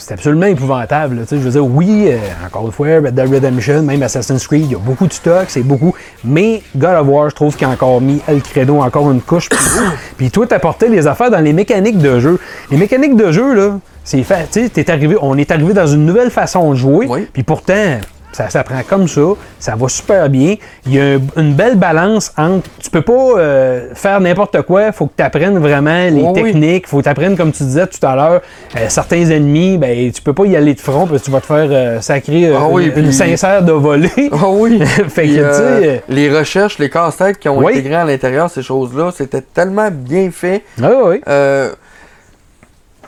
C'est 0.00 0.14
absolument 0.14 0.46
épouvantable. 0.46 1.16
là. 1.16 1.22
Tu 1.22 1.28
sais, 1.28 1.36
Je 1.36 1.42
veux 1.42 1.50
dire, 1.50 1.64
oui, 1.66 2.06
euh, 2.08 2.16
encore 2.46 2.66
une 2.66 2.72
fois, 2.72 2.86
Red 2.88 3.14
Dead 3.14 3.32
Redemption, 3.32 3.82
même 3.82 4.02
Assassin's 4.02 4.46
Creed, 4.46 4.64
il 4.64 4.72
y 4.72 4.74
a 4.74 4.78
beaucoup 4.78 5.06
de 5.06 5.12
stock, 5.12 5.44
c'est 5.48 5.62
beaucoup. 5.62 5.94
Mais 6.24 6.62
God 6.76 6.94
of 6.96 7.06
War, 7.08 7.30
je 7.30 7.34
trouve 7.34 7.54
qu'il 7.54 7.66
a 7.66 7.70
encore 7.70 8.00
mis 8.00 8.20
El 8.26 8.42
Credo 8.42 8.80
encore 8.80 9.10
une 9.10 9.20
couche. 9.20 9.48
Puis 10.16 10.30
toi, 10.30 10.46
t'apportais 10.46 10.88
les 10.88 11.06
affaires 11.06 11.30
dans 11.30 11.40
les 11.40 11.52
mécaniques 11.52 11.98
de 11.98 12.18
jeu. 12.18 12.38
Les 12.70 12.76
mécaniques 12.76 13.16
de 13.16 13.30
jeu, 13.30 13.54
là, 13.54 13.78
c'est 14.04 14.22
fait. 14.22 14.48
Tu 14.50 14.62
sais, 14.64 14.68
t'es 14.70 14.90
arrivé, 14.90 15.16
on 15.20 15.36
est 15.36 15.50
arrivé 15.50 15.74
dans 15.74 15.86
une 15.86 16.06
nouvelle 16.06 16.30
façon 16.30 16.70
de 16.70 16.76
jouer. 16.76 17.06
Oui. 17.08 17.28
Puis 17.32 17.42
pourtant, 17.42 17.98
ça 18.32 18.48
s'apprend 18.48 18.80
comme 18.88 19.08
ça, 19.08 19.20
ça 19.58 19.74
va 19.76 19.88
super 19.88 20.28
bien. 20.28 20.54
Il 20.86 20.94
y 20.94 21.00
a 21.00 21.04
un- 21.16 21.20
une 21.42 21.54
belle 21.54 21.76
balance 21.76 22.32
entre. 22.36 22.68
Tu 22.82 22.90
peux 22.90 23.02
pas 23.02 23.12
euh, 23.38 23.88
faire 23.94 24.20
n'importe 24.20 24.62
quoi, 24.62 24.86
il 24.86 24.92
faut 24.92 25.06
que 25.06 25.12
tu 25.16 25.22
apprennes 25.22 25.58
vraiment 25.58 26.04
les 26.04 26.22
oui. 26.22 26.32
techniques, 26.32 26.84
il 26.86 26.88
faut 26.88 26.98
que 26.98 27.02
tu 27.04 27.08
apprennes, 27.08 27.36
comme 27.36 27.52
tu 27.52 27.62
disais 27.64 27.86
tout 27.86 28.04
à 28.06 28.14
l'heure, 28.14 28.40
euh, 28.76 28.86
certains 28.88 29.28
ennemis, 29.30 29.78
ben, 29.78 30.10
tu 30.12 30.22
peux 30.22 30.32
pas 30.32 30.44
y 30.46 30.56
aller 30.56 30.74
de 30.74 30.80
front 30.80 31.06
parce 31.06 31.20
que 31.20 31.24
tu 31.26 31.30
vas 31.30 31.40
te 31.40 31.46
faire 31.46 31.68
euh, 31.70 32.00
sacrer 32.00 32.52
Ah 32.56 32.66
oui, 32.70 32.86
une, 32.86 32.92
puis- 33.04 33.12
sincère 33.12 33.62
de 33.62 33.72
voler. 33.72 34.10
Ah 34.32 34.48
oui. 34.48 34.80
Fait 35.08 35.26
que, 35.26 35.96
tu 35.98 36.12
les 36.14 36.30
recherches, 36.36 36.78
les 36.78 36.88
casse-têtes 36.90 37.38
qui 37.38 37.48
ont 37.48 37.58
Oui. 37.58 37.72
intégré 37.72 37.94
à 37.96 38.04
l'intérieur 38.04 38.48
ces 38.50 38.62
choses-là, 38.62 39.10
c'était 39.16 39.42
tellement 39.42 39.88
bien 39.90 40.30
fait. 40.30 40.62
Ah 40.82 40.90
oui. 41.04 41.20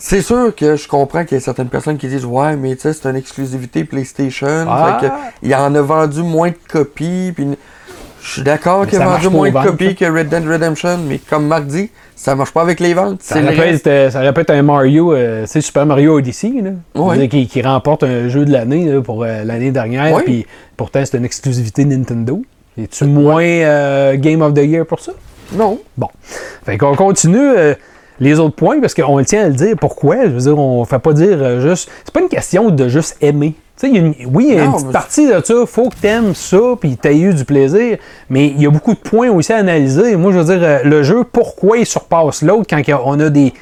C'est 0.05 0.21
sûr 0.21 0.53
que 0.57 0.75
je 0.75 0.89
comprends 0.89 1.25
qu'il 1.25 1.37
y 1.37 1.41
a 1.41 1.45
certaines 1.45 1.69
personnes 1.69 1.97
qui 1.97 2.09
disent 2.09 2.25
Ouais, 2.25 2.57
mais 2.57 2.75
tu 2.75 2.83
sais, 2.83 2.93
c'est 2.93 3.09
une 3.09 3.15
exclusivité 3.15 3.85
PlayStation. 3.85 4.67
Ah. 4.69 4.99
Fait 5.01 5.07
que 5.07 5.13
il 5.45 5.55
en 5.55 5.73
a 5.77 5.81
vendu 5.81 6.23
moins 6.23 6.49
de 6.49 6.57
copies. 6.69 7.33
Puis 7.33 7.47
je 8.21 8.29
suis 8.33 8.43
d'accord 8.43 8.85
qu'il 8.85 9.01
a 9.01 9.07
vendu 9.07 9.29
moins 9.29 9.49
de 9.51 9.63
copies 9.65 9.95
que 9.95 10.05
Red 10.05 10.29
Dead 10.29 10.45
Redemption, 10.45 10.99
mais 11.09 11.19
comme 11.31 11.47
Marc 11.47 11.67
dit, 11.67 11.89
ça 12.17 12.35
marche 12.35 12.51
pas 12.51 12.63
avec 12.63 12.81
les 12.81 12.95
ventes. 12.95 13.23
Ça 13.23 13.37
C'est 13.37 13.49
répète, 13.49 13.87
euh, 13.87 14.11
ça 14.11 14.19
répète 14.21 14.51
un 14.51 14.63
Mario, 14.63 15.13
euh, 15.13 15.47
sais, 15.47 15.61
Super 15.61 15.87
Mario 15.87 16.17
Odyssey, 16.19 16.53
là, 16.61 16.71
Oui. 16.97 17.29
Qui, 17.29 17.47
qui 17.47 17.63
remporte 17.63 18.03
un 18.03 18.29
jeu 18.29 18.45
de 18.45 18.51
l'année 18.51 19.01
pour 19.05 19.23
euh, 19.23 19.45
l'année 19.45 19.71
dernière, 19.71 20.13
Oui. 20.17 20.23
puis 20.25 20.47
pourtant 20.77 21.05
c'est 21.05 21.17
une 21.17 21.25
exclusivité 21.25 21.85
Nintendo. 21.85 22.43
Es-tu 22.77 23.05
moins 23.05 23.45
euh, 23.45 24.17
Game 24.17 24.43
of 24.43 24.53
the 24.55 24.65
Year 24.65 24.85
pour 24.85 24.99
ça? 24.99 25.13
Non. 25.53 25.79
Bon. 25.97 26.09
Fait 26.67 26.77
qu'on 26.77 26.97
continue 26.97 27.53
les 28.23 28.39
autres 28.39 28.55
points 28.57 28.81
parce 28.81 28.95
qu'on 28.95 29.19
le 29.19 29.25
tient 29.25 29.45
à 29.45 29.49
le 29.49 29.55
dire. 29.55 29.75
Pourquoi? 29.81 30.25
Je 30.25 30.31
veux 30.31 30.39
dire, 30.41 30.59
on 30.59 30.85
fait 30.85 30.99
pas 30.99 31.13
dire 31.13 31.37
euh, 31.41 31.61
juste. 31.61 31.91
C'est 32.05 32.13
pas 32.15 32.21
une 32.21 32.29
question 32.29 32.71
de 32.71 32.89
juste 32.89 33.17
aimer. 33.21 33.55
Tu 33.77 33.87
sais, 33.87 33.89
il 33.89 33.97
y 33.97 33.99
a 33.99 34.03
une- 34.07 34.15
oui, 34.35 34.47
il 34.51 34.55
y 34.55 34.59
a 34.59 34.65
une 34.65 34.71
Non, 34.71 34.73
petite 34.75 34.87
mais- 34.87 34.93
partie 34.93 35.27
de 35.27 35.41
ça. 35.45 35.55
Faut 35.67 35.89
que 35.89 35.97
t'aimes 35.97 36.35
ça, 36.35 36.59
puis 36.81 36.97
t'aies 36.97 37.19
eu 37.19 37.35
du 37.35 37.45
plaisir. 37.45 37.97
Mais 38.31 38.47
il 38.49 38.63
y 38.63 38.67
a 38.67 38.71
beaucoup 38.71 38.95
de 38.95 38.99
points 39.01 39.31
aussi 39.31 39.53
à 39.53 39.57
analyser. 39.57 40.15
Moi, 40.17 40.33
je 40.33 40.39
veux 40.39 40.45
dire, 40.45 40.61
euh, 40.63 40.79
le 40.85 41.03
jeu, 41.03 41.25
pourquoi 41.25 41.79
il 41.79 41.87
surpasse 41.87 42.43
l'autre 42.43 42.67
quand 42.71 42.81
on 43.05 43.19
a 43.21 43.29
des. 43.29 43.53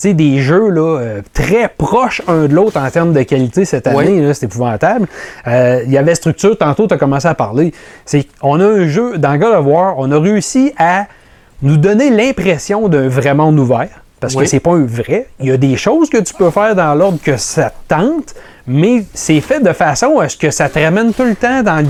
tu 0.00 0.14
des 0.14 0.38
jeux 0.38 0.68
là, 0.70 0.98
euh, 0.98 1.20
très 1.34 1.68
proches 1.68 2.22
un 2.26 2.46
de 2.46 2.54
l'autre 2.54 2.78
en 2.80 2.90
termes 2.90 3.12
de 3.12 3.22
qualité 3.22 3.64
cette 3.66 3.86
année, 3.86 4.20
Oui. 4.26 4.34
c'est 4.34 4.46
épouvantable. 4.46 5.06
Euh, 5.46 5.82
Il 5.86 5.92
y 5.92 5.98
avait 5.98 6.14
structure, 6.14 6.56
tantôt 6.58 6.86
tu 6.86 6.94
as 6.94 6.96
commencé 6.98 7.28
à 7.28 7.34
parler. 7.34 7.72
C'est 8.06 8.26
on 8.42 8.58
a 8.60 8.64
un 8.66 8.86
jeu, 8.88 9.18
dans 9.18 9.36
God 9.36 9.54
of 9.54 9.66
War, 9.66 9.94
on 9.98 10.10
a 10.10 10.18
réussi 10.18 10.72
à 10.78 11.06
nous 11.62 11.76
donner 11.76 12.08
l'impression 12.10 12.88
d'un 12.88 13.08
vrai 13.08 13.34
monde 13.34 13.58
ouvert. 13.58 13.90
Parce 14.20 14.34
Oui. 14.34 14.44
que 14.44 14.50
c'est 14.50 14.60
pas 14.60 14.72
un 14.72 14.84
vrai. 14.84 15.28
Il 15.40 15.46
y 15.46 15.50
a 15.50 15.56
des 15.56 15.76
choses 15.76 16.10
que 16.10 16.18
tu 16.18 16.34
peux 16.34 16.50
faire 16.50 16.74
dans 16.76 16.94
l'ordre 16.94 17.18
que 17.24 17.36
ça 17.38 17.70
te 17.70 17.94
tente, 17.94 18.34
mais 18.66 19.04
c'est 19.14 19.40
fait 19.40 19.60
de 19.60 19.72
façon 19.72 20.18
à 20.18 20.28
ce 20.28 20.36
que 20.36 20.50
ça 20.50 20.68
te 20.68 20.78
ramène 20.78 21.12
tout 21.14 21.24
le 21.24 21.34
temps 21.34 21.62
dans, 21.62 21.82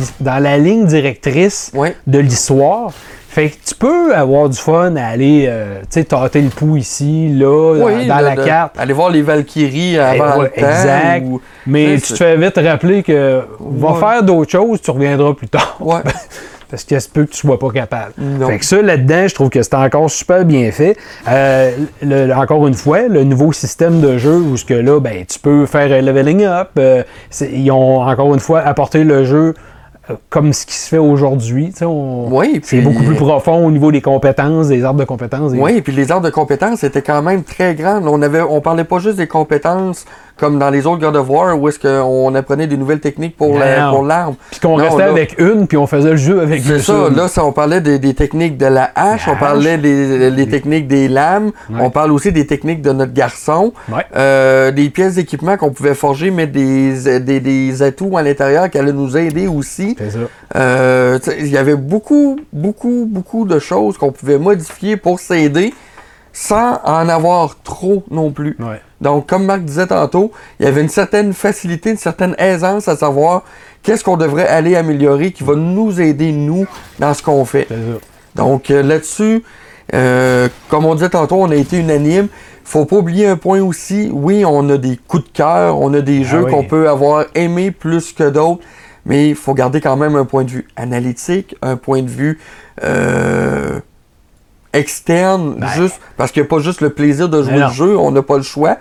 la 0.43 0.57
ligne 0.59 0.87
directrice 0.87 1.73
Oui. 1.75 1.89
de 2.07 2.19
l'histoire. 2.21 2.93
Fait 3.29 3.49
que 3.51 3.55
tu 3.65 3.75
peux 3.77 4.13
avoir 4.13 4.49
du 4.49 4.59
fun 4.59 4.97
à 4.97 5.07
aller 5.07 5.47
euh, 5.49 5.81
tu 5.83 5.87
sais, 5.91 6.05
tâter 6.05 6.41
le 6.41 6.49
pouls 6.49 6.77
ici, 6.79 7.29
là, 7.29 7.77
dans- 7.79 7.85
Oui, 7.87 8.07
dans 8.09 8.19
de- 8.19 8.23
la 8.25 8.35
de- 8.37 8.45
carte. 8.45 8.75
Aller 8.77 8.93
voir 8.93 9.11
les 9.11 9.23
Valkyries 9.23 9.95
Eh, 9.95 9.99
avant 10.01 10.41
ouais, 10.41 10.51
le 10.57 10.61
temps. 10.61 10.69
exact. 10.69 11.27
ou- 11.29 11.41
Mais 11.65 11.97
Tu 12.01 12.13
te 12.13 12.17
fais 12.17 12.37
vite 12.37 12.59
rappeler 12.59 13.05
que 13.05 13.41
va 13.61 13.93
Ouais. 13.93 14.01
faire 14.01 14.23
d'autres 14.25 14.51
choses, 14.51 14.81
tu 14.81 14.91
reviendras 14.91 15.33
plus 15.35 15.49
tard. 15.49 15.77
Ouais. 15.81 16.01
Parce 16.71 16.87
ça 16.89 17.01
se 17.01 17.09
peut 17.09 17.25
que 17.25 17.31
tu 17.31 17.39
sois 17.39 17.59
pas 17.59 17.71
capable. 17.71 18.13
Non. 18.19 18.47
Fait 18.49 18.59
que 18.59 18.65
ça, 18.65 18.81
là-dedans, 18.81 19.27
je 19.29 19.35
trouve 19.35 19.51
que 19.51 19.63
c'est 19.63 19.75
encore 19.75 20.11
super 20.11 20.45
bien 20.45 20.71
fait. 20.71 20.97
Euh, 21.29 21.73
le- 22.03 22.33
encore 22.33 22.67
une 22.69 22.75
fois, 22.75 23.09
le 23.09 23.25
nouveau 23.25 23.53
système 23.53 24.01
de 24.01 24.19
jeu 24.19 24.37
où 24.37 24.57
ce 24.57 24.65
que 24.65 24.75
là, 24.75 25.01
ben, 25.01 25.25
tu 25.27 25.39
peux 25.39 25.67
faire 25.67 25.91
un 25.93 26.01
leveling 26.01 26.45
up. 26.45 26.69
euh, 26.79 27.03
ils 27.41 27.71
ont 27.71 28.03
encore 28.03 28.33
une 28.35 28.41
fois 28.41 28.61
apporté 28.61 29.03
le 29.05 29.25
jeu 29.25 29.55
euh, 30.11 30.15
comme 30.31 30.53
ce 30.53 30.65
qui 30.67 30.75
se 30.75 30.89
fait 30.89 30.99
aujourd'hui. 30.99 31.73
Oui, 31.83 32.61
C'est 32.65 32.81
beaucoup 32.81 33.03
plus 33.03 33.17
profond 33.17 33.67
au 33.67 33.71
niveau 33.71 33.93
des 33.93 34.01
compétences, 34.01 34.69
des 34.69 34.85
arbres 34.85 35.01
de 35.01 35.05
compétences. 35.05 35.53
Oui, 35.55 35.75
et 35.77 35.83
puis 35.83 35.93
les 35.93 36.11
arbres 36.11 36.25
de 36.25 36.31
compétences 36.31 36.85
étaient 36.85 37.03
quand 37.03 37.23
même 37.23 37.43
très 37.43 37.75
grandes. 37.75 38.07
On 38.07 38.21
avait, 38.23 38.41
on 38.41 38.61
parlait 38.61 38.85
pas 38.85 38.99
juste 38.99 39.17
des 39.17 39.27
compétences 39.27 40.05
comme 40.41 40.59
dans 40.59 40.71
les 40.71 40.87
autres 40.87 41.01
God 41.01 41.15
of 41.15 41.29
War 41.29 41.57
où 41.61 41.69
est-ce 41.69 41.79
qu'on 41.79 42.35
apprenait 42.35 42.67
des 42.67 42.77
nouvelles 42.79 43.01
techniques 43.01 43.37
pour 43.37 43.59
la- 43.59 43.93
l'arme. 44.07 44.35
Puis 44.51 44.59
qu'on 44.61 44.75
restait 44.77 44.99
là- 44.99 45.11
avec 45.11 45.39
une, 45.39 45.67
puis 45.67 45.77
on 45.77 45.87
faisait 45.87 46.11
le 46.13 46.17
jeu 46.17 46.41
avec 46.41 46.63
C'est 46.63 46.75
juste 46.77 46.87
ça, 46.87 47.09
là, 47.15 47.29
ça, 47.29 47.45
on 47.45 47.53
parlait 47.53 47.81
des, 47.81 47.99
des 47.99 48.15
techniques 48.15 48.57
de 48.57 48.67
la 48.67 48.91
hache, 48.95 49.27
La 49.27 49.35
on 49.35 49.37
parlait 49.37 49.77
des, 49.79 50.49
techniques 50.49 50.89
des 50.89 51.07
lames, 51.09 51.51
Ouais. 51.69 51.77
on 51.83 51.91
parle 51.91 52.11
aussi 52.13 52.33
des 52.33 52.47
techniques 52.47 52.81
de 52.83 52.93
notre 52.93 53.13
garçon, 53.13 53.73
Ouais. 53.93 54.05
euh, 54.17 54.71
des 54.71 54.89
pièces 54.91 55.17
d'équipement 55.17 55.57
qu'on 55.57 55.71
pouvait 55.71 55.95
forger, 55.95 56.31
mettre 56.31 56.53
des, 56.53 57.21
des, 57.21 57.41
des 57.41 57.83
atouts 57.83 58.17
à 58.17 58.23
l'intérieur 58.23 58.71
qui 58.71 58.79
allaient 58.79 58.93
nous 58.93 59.17
aider 59.17 59.47
aussi. 59.47 59.95
C'est 59.99 60.11
ça. 60.11 60.19
Euh, 60.57 61.19
il 61.39 61.49
y 61.49 61.57
avait 61.59 61.77
beaucoup, 61.77 62.39
beaucoup, 62.53 63.07
beaucoup 63.09 63.45
de 63.45 63.59
choses 63.59 63.99
qu'on 63.99 64.11
pouvait 64.13 64.39
modifier 64.39 64.97
pour 64.97 65.21
s'aider 65.21 65.73
sans 66.33 66.81
en 66.85 67.09
avoir 67.09 67.57
trop 67.63 68.05
non 68.11 68.31
plus. 68.31 68.57
Ouais. 68.61 68.81
Donc, 69.01 69.27
comme 69.29 69.45
Marc 69.45 69.63
disait 69.63 69.87
tantôt, 69.87 70.31
il 70.59 70.67
y 70.67 70.69
avait 70.69 70.83
une 70.83 70.89
certaine 70.89 71.33
facilité, 71.33 71.91
une 71.91 71.97
certaine 71.97 72.35
aisance 72.39 72.87
à 72.89 72.97
savoir 72.97 73.43
qu'est-ce 73.83 74.05
qu'on 74.05 74.17
devrait 74.17 74.47
aller 74.47 74.77
améliorer 74.77 75.33
qui 75.33 75.43
va 75.43 75.55
nous 75.55 76.01
aider, 76.01 76.33
nous, 76.33 76.67
dans 76.99 77.15
ce 77.15 77.23
qu'on 77.23 77.45
fait. 77.45 77.67
Donc, 78.35 78.71
euh, 78.71 78.83
là-dessus, 78.83 79.43
euh, 79.95 80.49
comme 80.69 80.85
on 80.85 80.95
disait 80.95 81.09
tantôt, 81.09 81.37
on 81.37 81.51
a 81.51 81.57
été 81.57 81.79
unanime. 81.79 82.29
Faut 82.65 82.85
pas 82.85 82.97
oublier 82.97 83.27
un 83.27 83.37
point 83.37 83.61
aussi. 83.63 84.11
Oui, 84.13 84.45
on 84.45 84.69
a 84.69 84.77
des 84.77 84.97
coups 85.09 85.25
de 85.25 85.31
cœur, 85.31 85.81
on 85.81 85.93
a 85.95 86.01
des 86.01 86.21
Ah 86.25 86.29
jeux 86.29 86.45
oui. 86.45 86.53
qu'on 86.53 86.65
peut 86.65 86.89
avoir 86.89 87.25
aimé 87.35 87.71
plus 87.73 88.13
que 88.13 88.29
d'autres, 88.29 88.63
mais 89.07 89.31
il 89.31 89.35
faut 89.35 89.55
garder 89.55 89.81
quand 89.81 89.97
même 89.97 90.15
un 90.15 90.25
point 90.25 90.45
de 90.45 90.51
vue 90.51 90.69
analytique, 90.77 91.57
un 91.63 91.77
point 91.77 92.03
de 92.03 92.09
vue 92.09 92.39
euh, 92.85 93.81
externe, 94.73 95.55
Ben. 95.59 95.67
juste 95.69 96.01
parce 96.17 96.31
qu'il 96.33 96.43
n'y 96.43 96.47
a 96.47 96.49
pas 96.49 96.61
juste 96.61 96.81
le 96.81 96.91
plaisir 96.91 97.29
de 97.29 97.43
jouer 97.43 97.59
le 97.59 97.69
jeu, 97.71 97.99
on 97.99 98.11
n'a 98.11 98.23
pas 98.23 98.37
le 98.37 98.43
choix. 98.43 98.77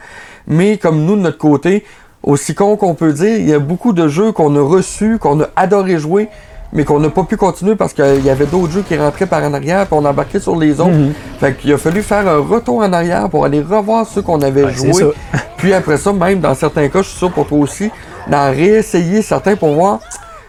Mais 0.47 0.77
comme 0.77 1.03
nous, 1.05 1.15
de 1.15 1.21
notre 1.21 1.37
côté, 1.37 1.83
aussi 2.23 2.53
con 2.55 2.75
qu'on 2.75 2.95
peut 2.95 3.13
dire, 3.13 3.37
il 3.37 3.47
y 3.49 3.53
a 3.53 3.59
beaucoup 3.59 3.93
de 3.93 4.07
jeux 4.07 4.31
qu'on 4.31 4.55
a 4.55 4.61
reçus, 4.61 5.17
qu'on 5.19 5.41
a 5.41 5.47
adoré 5.55 5.97
jouer, 5.99 6.27
mais 6.73 6.83
qu'on 6.85 6.99
n'a 6.99 7.09
pas 7.09 7.23
pu 7.23 7.37
continuer 7.37 7.75
parce 7.75 7.93
qu'il 7.93 8.23
y 8.23 8.29
avait 8.29 8.45
d'autres 8.45 8.71
jeux 8.71 8.83
qui 8.87 8.95
rentraient 8.97 9.25
par 9.25 9.43
en 9.43 9.53
arrière, 9.53 9.85
puis 9.87 9.95
on 9.99 10.05
embarquait 10.05 10.39
sur 10.39 10.55
les 10.55 10.79
autres. 10.79 10.89
Mhm. 10.91 11.13
Fait 11.39 11.55
qu'il 11.57 11.73
a 11.73 11.77
fallu 11.77 12.01
faire 12.03 12.27
un 12.27 12.39
retour 12.39 12.77
en 12.79 12.93
arrière 12.93 13.29
pour 13.29 13.45
aller 13.45 13.61
revoir 13.61 14.05
ceux 14.05 14.21
qu'on 14.21 14.41
avait 14.41 14.71
joués. 14.73 14.91
Puis 15.57 15.73
après 15.73 15.97
ça, 15.97 16.13
même 16.13 16.39
dans 16.39 16.55
certains 16.55 16.87
cas, 16.87 17.01
je 17.01 17.09
suis 17.09 17.17
sûr 17.17 17.31
pour 17.31 17.45
toi 17.47 17.57
aussi, 17.57 17.89
d'en 18.29 18.49
réessayer 18.51 19.21
certains 19.21 19.55
pour 19.57 19.73
voir 19.73 19.99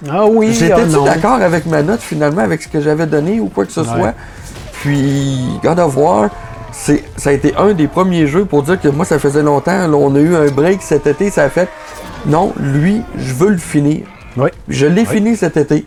Ah 0.08 0.24
oui, 0.26 0.48
ah 0.50 0.54
J'étais-tu 0.54 0.90
non. 0.90 1.04
d'accord 1.04 1.40
avec 1.40 1.66
ma 1.66 1.82
note 1.82 2.00
finalement, 2.00 2.42
avec 2.42 2.62
ce 2.62 2.68
que 2.68 2.80
j'avais 2.80 3.06
donné 3.06 3.40
ou 3.40 3.46
quoi 3.48 3.64
que 3.66 3.72
ce 3.72 3.80
Ouais. 3.80 3.86
soit? 3.86 4.14
Puis, 4.80 5.38
God 5.62 5.78
of 5.78 5.96
War, 5.96 6.30
c'est, 6.72 7.04
ça 7.16 7.30
a 7.30 7.32
été 7.32 7.54
un 7.56 7.72
des 7.72 7.86
premiers 7.86 8.26
jeux 8.26 8.44
pour 8.44 8.62
dire 8.62 8.80
que 8.80 8.88
moi, 8.88 9.04
ça 9.04 9.18
faisait 9.18 9.42
longtemps. 9.42 9.86
là, 9.86 9.96
on 9.96 10.14
a 10.14 10.18
eu 10.18 10.34
un 10.34 10.46
break 10.46 10.80
cet 10.82 11.06
été, 11.06 11.30
ça 11.30 11.44
a 11.44 11.48
fait. 11.50 11.68
Non, 12.26 12.52
lui, 12.58 13.02
je 13.16 13.34
veux 13.34 13.50
le 13.50 13.58
finir. 13.58 14.06
Oui. 14.36 14.50
Je 14.68 14.86
l'ai 14.86 15.04
fini 15.04 15.36
cet 15.36 15.56
été. 15.56 15.84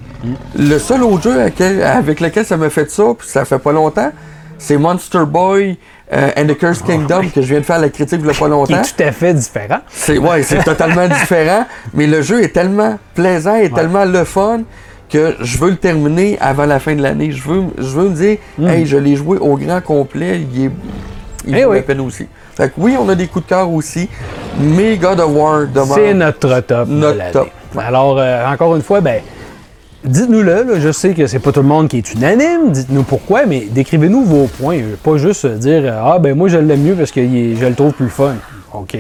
Le 0.58 0.78
seul 0.78 1.04
autre 1.04 1.24
jeu 1.24 1.42
avec, 1.42 2.20
lequel 2.20 2.46
ça 2.46 2.58
m'a 2.58 2.70
fait 2.70 2.90
ça, 2.92 3.04
puis 3.18 3.28
ça 3.28 3.46
fait 3.46 3.60
pas 3.60 3.72
longtemps, 3.72 4.12
c'est 4.58 4.78
Monster 4.78 5.24
Boy 5.26 5.78
euh, 6.12 6.30
and 6.38 6.46
the 6.48 6.58
Cursed 6.58 6.86
Kingdom 6.86 7.30
que 7.34 7.42
je 7.42 7.48
viens 7.48 7.60
de 7.60 7.66
faire 7.66 7.80
la 7.80 7.90
critique 7.90 8.20
il 8.22 8.28
y 8.28 8.30
a 8.30 8.34
pas 8.34 8.46
Qui 8.46 8.52
longtemps. 8.52 8.82
est 8.82 8.96
tout 8.96 9.04
à 9.04 9.12
fait 9.12 9.34
différent. 9.34 9.80
C'est 9.90 10.18
ouais, 10.18 10.44
c'est 10.44 10.64
totalement 10.64 11.08
différent, 11.22 11.66
mais 11.94 12.06
le 12.06 12.22
jeu 12.22 12.44
est 12.44 12.50
tellement 12.54 13.00
plaisant 13.16 13.56
et 13.56 13.70
tellement 13.70 14.06
le 14.06 14.24
fun 14.24 14.62
que 15.14 15.36
je 15.42 15.58
veux 15.60 15.70
le 15.70 15.76
terminer 15.78 16.38
avant 16.42 16.66
la 16.66 16.80
fin 16.80 16.96
de 16.96 17.02
l'année. 17.02 17.32
Je 17.32 17.48
veux, 17.48 17.64
je 17.78 17.84
veux 17.84 18.10
me 18.10 18.16
dire, 18.16 18.38
hey, 18.68 18.86
je 18.86 18.98
l'ai 18.98 19.16
joué 19.16 19.38
au 19.38 19.56
grand 19.58 19.80
complet, 19.82 20.42
il 20.54 20.66
est, 20.66 20.72
il. 21.46 21.56
Eh 21.58 21.66
oui. 21.66 21.78
la 21.78 21.82
peine 21.84 22.00
aussi. 22.02 22.28
Fait 22.56 22.70
que 22.70 22.74
oui, 22.78 22.96
on 23.00 23.08
a 23.10 23.16
des 23.16 23.28
coups 23.28 23.46
de 23.46 23.50
cœur 23.50 23.70
aussi, 23.72 24.10
mais 24.60 24.98
God 24.98 25.20
of 25.20 25.32
War 25.36 25.68
demeure. 25.68 25.94
C'est 25.96 26.14
notre 26.14 26.60
top. 26.62 26.88
Notre 26.88 27.32
top. 27.32 27.50
Alors, 27.78 28.18
euh, 28.20 28.46
encore 28.48 28.76
une 28.76 28.82
fois, 28.82 29.02
ben, 29.02 29.22
dites-nous-le. 30.04 30.64
là. 30.64 30.80
Je 30.80 30.92
sais 30.92 31.14
que 31.14 31.28
c'est 31.28 31.40
pas 31.40 31.52
tout 31.52 31.62
le 31.62 31.68
monde 31.68 31.88
qui 31.88 31.98
est 32.00 32.14
unanime. 32.14 32.72
Dites-nous 32.72 33.04
pourquoi, 33.04 33.46
mais 33.46 33.68
décrivez-nous 33.70 34.24
vos 34.24 34.46
points. 34.48 34.80
Pas 35.04 35.18
juste 35.18 35.46
euh, 35.46 35.56
dire 35.58 35.84
euh, 35.86 36.02
Ah, 36.04 36.20
ben 36.20 36.36
moi, 36.36 36.48
je 36.48 36.58
l'aime 36.58 36.82
mieux 36.82 36.96
parce 36.96 37.12
que 37.12 37.22
je 37.22 37.66
le 37.66 37.74
trouve 37.76 37.94
plus 37.94 38.10
fun. 38.10 38.36
OK. 38.74 38.98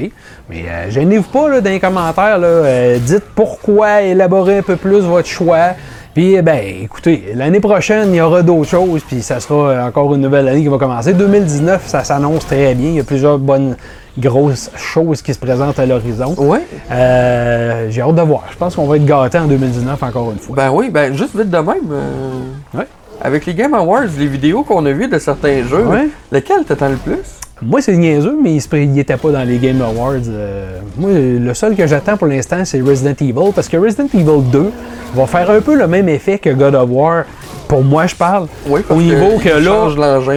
Mais 0.49 0.65
euh, 0.67 0.89
gênez-vous 0.91 1.29
pas 1.29 1.49
là, 1.49 1.61
dans 1.61 1.69
les 1.69 1.79
commentaires. 1.79 2.37
Là, 2.37 2.47
Euh, 2.47 2.97
dites 2.99 3.25
pourquoi, 3.35 4.01
élaborez 4.01 4.59
un 4.59 4.61
peu 4.63 4.75
plus 4.75 4.99
votre 4.99 5.27
choix. 5.27 5.69
Puis, 6.13 6.35
eh 6.35 6.41
ben, 6.43 6.59
écoutez, 6.83 7.31
l'année 7.33 7.59
prochaine, 7.59 8.09
il 8.13 8.17
y 8.17 8.21
aura 8.21 8.43
d'autres 8.43 8.69
choses, 8.69 9.01
puis 9.01 9.23
ça 9.23 9.39
sera 9.39 9.83
encore 9.87 10.13
une 10.13 10.21
nouvelle 10.21 10.47
année 10.47 10.61
qui 10.61 10.67
va 10.67 10.77
commencer. 10.77 11.13
2019, 11.13 11.87
ça 11.87 12.03
s'annonce 12.03 12.45
très 12.45 12.75
bien. 12.75 12.89
Il 12.89 12.95
y 12.95 12.99
a 12.99 13.03
plusieurs 13.03 13.39
bonnes, 13.39 13.75
grosses 14.15 14.69
choses 14.77 15.23
qui 15.23 15.33
se 15.33 15.39
présentent 15.39 15.79
à 15.79 15.87
l'horizon. 15.87 16.35
Ouais. 16.37 16.61
Euh, 16.91 17.87
J'ai 17.89 18.01
hâte 18.01 18.13
de 18.13 18.21
voir. 18.21 18.43
Je 18.51 18.57
pense 18.57 18.75
qu'on 18.75 18.85
va 18.85 18.97
être 18.97 19.05
gâtés 19.05 19.39
en 19.39 19.47
2019 19.47 20.03
encore 20.03 20.31
une 20.31 20.37
fois. 20.37 20.55
Ben 20.55 20.69
oui, 20.71 20.91
ben 20.91 21.15
juste 21.15 21.35
vite 21.35 21.49
de 21.49 21.57
même. 21.57 21.91
euh, 21.91 22.77
Ouais. 22.77 22.87
Avec 23.19 23.45
les 23.47 23.55
Game 23.55 23.73
Awards, 23.73 24.03
les 24.19 24.27
vidéos 24.27 24.63
qu'on 24.63 24.85
a 24.85 24.91
vues 24.91 25.07
de 25.07 25.17
certains 25.17 25.63
jeux, 25.63 25.85
Ouais. 25.87 26.09
lequel 26.31 26.63
t'attends 26.63 26.89
le 26.89 26.97
plus? 26.97 27.17
Moi, 27.65 27.81
c'est 27.81 27.95
niaiseux, 27.97 28.37
mais 28.41 28.55
il 28.55 28.91
n'était 28.91 29.17
pas 29.17 29.31
dans 29.31 29.43
les 29.43 29.57
Game 29.57 29.81
Awards. 29.81 30.13
Euh, 30.27 30.79
moi, 30.97 31.09
le 31.13 31.53
seul 31.53 31.75
que 31.75 31.85
j'attends 31.87 32.17
pour 32.17 32.27
l'instant, 32.27 32.63
c'est 32.65 32.81
Resident 32.81 33.15
Evil, 33.21 33.51
parce 33.55 33.67
que 33.69 33.77
Resident 33.77 34.07
Evil 34.13 34.41
2 34.51 34.71
va 35.15 35.27
faire 35.27 35.49
un 35.49 35.61
peu 35.61 35.75
le 35.75 35.87
même 35.87 36.09
effet 36.09 36.37
que 36.39 36.49
God 36.49 36.75
of 36.75 36.89
War. 36.91 37.23
Pour 37.67 37.83
moi, 37.83 38.05
je 38.05 38.15
parle. 38.15 38.47
Oui, 38.67 38.81
parce 38.87 38.99
Au 38.99 39.01
niveau 39.01 39.39
que 39.39 39.49
là. 39.49 39.87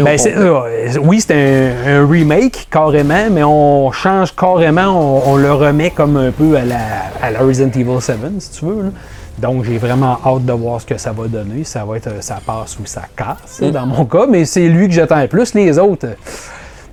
ben, 0.05 0.17
c'est- 0.17 0.37
euh, 0.37 0.61
oui, 1.03 1.21
c'est 1.21 1.35
un, 1.35 2.01
un 2.01 2.07
remake 2.09 2.67
carrément, 2.71 3.27
mais 3.31 3.43
on 3.43 3.91
change 3.93 4.35
carrément, 4.35 4.87
on, 5.27 5.33
on 5.33 5.37
le 5.37 5.53
remet 5.53 5.91
comme 5.91 6.17
un 6.17 6.31
peu 6.31 6.57
à 6.57 6.65
la, 6.65 6.79
à 7.21 7.31
la 7.33 7.41
Resident 7.41 7.71
Evil 7.79 8.01
7, 8.01 8.17
si 8.39 8.51
tu 8.59 8.65
veux. 8.65 8.85
là. 8.85 8.89
Donc, 9.39 9.65
j'ai 9.65 9.77
vraiment 9.77 10.17
hâte 10.25 10.47
de 10.47 10.53
voir 10.55 10.81
ce 10.81 10.87
que 10.87 10.97
ça 10.97 11.13
va 11.13 11.27
donner. 11.29 11.63
Ça 11.65 11.85
va 11.85 11.99
être, 11.99 12.07
euh, 12.07 12.21
ça 12.21 12.39
passe 12.47 12.79
ou 12.79 12.87
ça 12.87 13.03
casse, 13.15 13.61
Mm. 13.61 13.71
dans 13.71 13.85
mon 13.87 14.05
cas, 14.07 14.25
mais 14.31 14.47
c'est 14.47 14.67
lui 14.69 14.89
que 14.89 14.95
j'attends 14.95 15.21
le 15.21 15.29
plus. 15.29 15.53
Les 15.53 15.79
autres, 15.79 16.07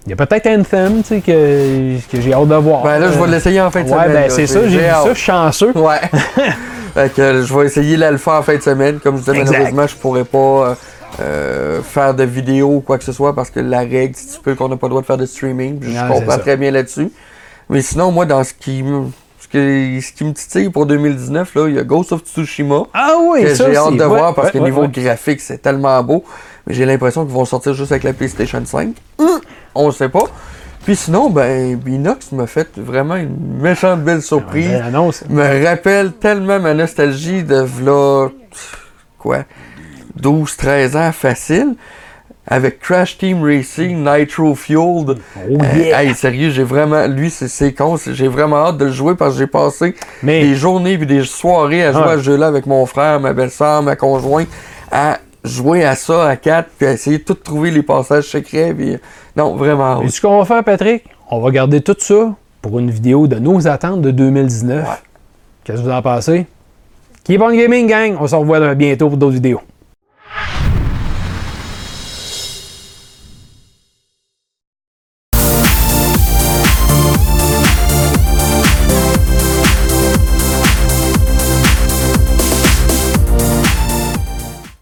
il 0.05 0.09
y 0.09 0.13
a 0.13 0.15
peut-être 0.15 0.47
Anthem, 0.47 1.01
tu 1.01 1.07
sais, 1.07 1.21
que, 1.21 1.97
que 2.11 2.21
j'ai 2.21 2.33
hâte 2.33 2.47
de 2.47 2.55
voir. 2.55 2.83
Ben 2.83 2.99
là, 2.99 3.07
je 3.11 3.17
vais 3.17 3.23
Euh, 3.23 3.27
l'essayer 3.27 3.61
en 3.61 3.71
fin 3.71 3.83
de 3.83 3.89
Ouais, 3.89 3.91
semaine. 4.03 4.13
ben 4.13 4.29
c'est 4.29 4.47
ça, 4.47 4.59
j'ai 4.67 4.77
vu 4.79 4.83
ça, 4.85 5.03
je 5.09 5.13
suis 5.13 5.23
chanceux. 5.25 5.71
Ouais. 5.77 6.01
fait 6.93 7.13
que 7.13 7.41
je 7.43 7.53
vais 7.57 7.65
essayer 7.65 7.97
l'alpha 7.97 8.39
en 8.39 8.43
fin 8.43 8.55
de 8.55 8.61
semaine. 8.61 8.99
Comme 8.99 9.15
je 9.17 9.21
disais, 9.23 9.37
Exact. 9.39 9.51
malheureusement, 9.53 9.87
je 9.87 9.95
pourrais 9.95 10.25
pas 10.25 10.37
euh, 10.37 10.75
euh, 11.21 11.81
faire 11.83 12.13
de 12.13 12.23
vidéo 12.23 12.67
ou 12.75 12.79
quoi 12.81 12.97
que 12.97 13.03
ce 13.03 13.11
soit 13.13 13.33
parce 13.33 13.49
que 13.49 13.59
la 13.59 13.79
règle, 13.79 14.15
si 14.15 14.27
tu 14.35 14.39
peux, 14.41 14.55
qu'on 14.55 14.67
n'a 14.69 14.77
pas 14.77 14.87
le 14.87 14.91
droit 14.91 15.01
de 15.01 15.07
faire 15.07 15.17
de 15.17 15.25
streaming. 15.25 15.79
Je 15.81 15.89
Non, 15.89 15.95
c'est 16.09 16.19
comprends 16.19 16.37
très 16.39 16.57
bien 16.57 16.71
là-dessus. 16.71 17.09
Mais 17.69 17.81
sinon, 17.81 18.11
moi, 18.11 18.25
dans 18.25 18.43
ce 18.43 18.53
qui 18.53 18.83
me. 18.83 19.05
Ce, 19.39 19.47
que- 19.47 19.99
ce 20.01 20.11
qui 20.13 20.23
me 20.25 20.33
titille 20.33 20.69
pour 20.69 20.85
2019, 20.87 21.53
là, 21.55 21.67
il 21.67 21.75
y 21.75 21.79
a 21.79 21.83
Ghost 21.83 22.11
of 22.11 22.21
Tsushima. 22.23 22.83
Ah 22.93 23.11
oui, 23.21 23.43
que 23.43 23.53
ça 23.53 23.69
j'ai 23.69 23.77
hâte 23.77 23.93
de 23.93 23.99
Ouais, 24.01 24.07
voir 24.07 24.33
parce 24.33 24.47
ouais, 24.47 24.53
que 24.53 24.57
ouais, 24.57 24.63
niveau 24.71 24.87
graphique, 24.87 25.41
c'est 25.41 25.61
tellement 25.61 26.01
beau. 26.03 26.23
Mais 26.65 26.73
j'ai 26.73 26.85
l'impression 26.85 27.23
qu'ils 27.23 27.33
vont 27.35 27.45
sortir 27.45 27.73
juste 27.73 27.91
avec 27.91 28.03
la 28.03 28.13
PlayStation 28.13 28.61
5. 28.65 28.95
Hum, 29.19 29.27
On 29.75 29.87
ne 29.87 29.91
sait 29.91 30.09
pas. 30.09 30.25
Puis 30.85 30.95
sinon, 30.97 31.29
ben, 31.29 31.75
Binox 31.77 32.31
m'a 32.33 32.45
fait 32.47 32.67
vraiment 32.77 33.15
une 33.15 33.35
méchante 33.61 34.01
belle 34.03 34.21
surprise. 34.21 34.73
Annonce. 34.85 35.23
me 35.29 35.65
rappelle 35.65 36.11
tellement 36.13 36.59
ma 36.59 36.73
nostalgie 36.73 37.43
de 37.43 37.55
v'là, 37.61 38.29
quoi, 39.17 39.45
12-13 40.19 40.95
ans 40.97 41.11
facile. 41.11 41.75
Avec 42.45 42.79
Crash 42.81 43.17
Team 43.17 43.41
Racing, 43.41 44.03
Nitro 44.05 44.53
Fueled. 44.53 45.17
Oh 45.37 45.39
Euh, 45.39 45.77
yeah! 45.77 46.03
hey, 46.03 46.13
sérieux, 46.13 46.49
j'ai 46.49 46.63
vraiment. 46.63 47.07
Lui, 47.07 47.29
c'est- 47.29 47.71
con. 47.73 47.95
J'ai 48.05 48.27
vraiment 48.27 48.57
hâte 48.67 48.77
de 48.77 48.85
le 48.85 48.91
jouer 48.91 49.15
parce 49.15 49.35
que 49.35 49.39
j'ai 49.39 49.47
passé 49.47 49.95
Mais- 50.21 50.41
des 50.41 50.53
journées 50.55 50.97
puis 50.97 51.07
des 51.07 51.23
soirées 51.23 51.85
à 51.85 51.93
jouer 51.93 52.03
à 52.03 52.17
ce 52.17 52.23
jeu-là 52.23 52.47
avec 52.47 52.65
mon 52.65 52.85
frère, 52.85 53.21
ma 53.21 53.31
belle-sœur, 53.31 53.81
ma 53.81 53.95
conjointe, 53.95 54.49
à 54.91 55.19
jouer 55.45 55.85
à 55.85 55.95
ça 55.95 56.27
à 56.27 56.35
quatre 56.35 56.67
puis 56.77 56.85
à 56.85 56.91
essayer 56.91 57.19
de 57.19 57.23
tout 57.23 57.33
trouver 57.33 57.71
les 57.71 57.81
passages 57.81 58.25
secrets. 58.25 58.73
Puis, 58.77 58.97
non, 59.35 59.55
vraiment 59.55 60.01
Et 60.01 60.09
ce 60.09 60.21
qu'on 60.21 60.39
va 60.39 60.45
faire, 60.45 60.63
Patrick, 60.63 61.03
on 61.29 61.39
va 61.39 61.51
garder 61.51 61.81
tout 61.81 61.95
ça 61.97 62.35
pour 62.61 62.79
une 62.79 62.91
vidéo 62.91 63.27
de 63.27 63.37
nos 63.39 63.67
attentes 63.67 64.01
de 64.01 64.11
2019. 64.11 64.87
Ouais. 64.87 64.95
Qu'est-ce 65.63 65.79
que 65.79 65.85
vous 65.85 65.91
en 65.91 66.01
pensez? 66.01 66.45
Keep 67.23 67.41
on 67.41 67.53
gaming, 67.53 67.87
gang! 67.87 68.17
On 68.19 68.27
se 68.27 68.35
revoit 68.35 68.75
bientôt 68.75 69.09
pour 69.09 69.17
d'autres 69.17 69.35
vidéos. 69.35 69.61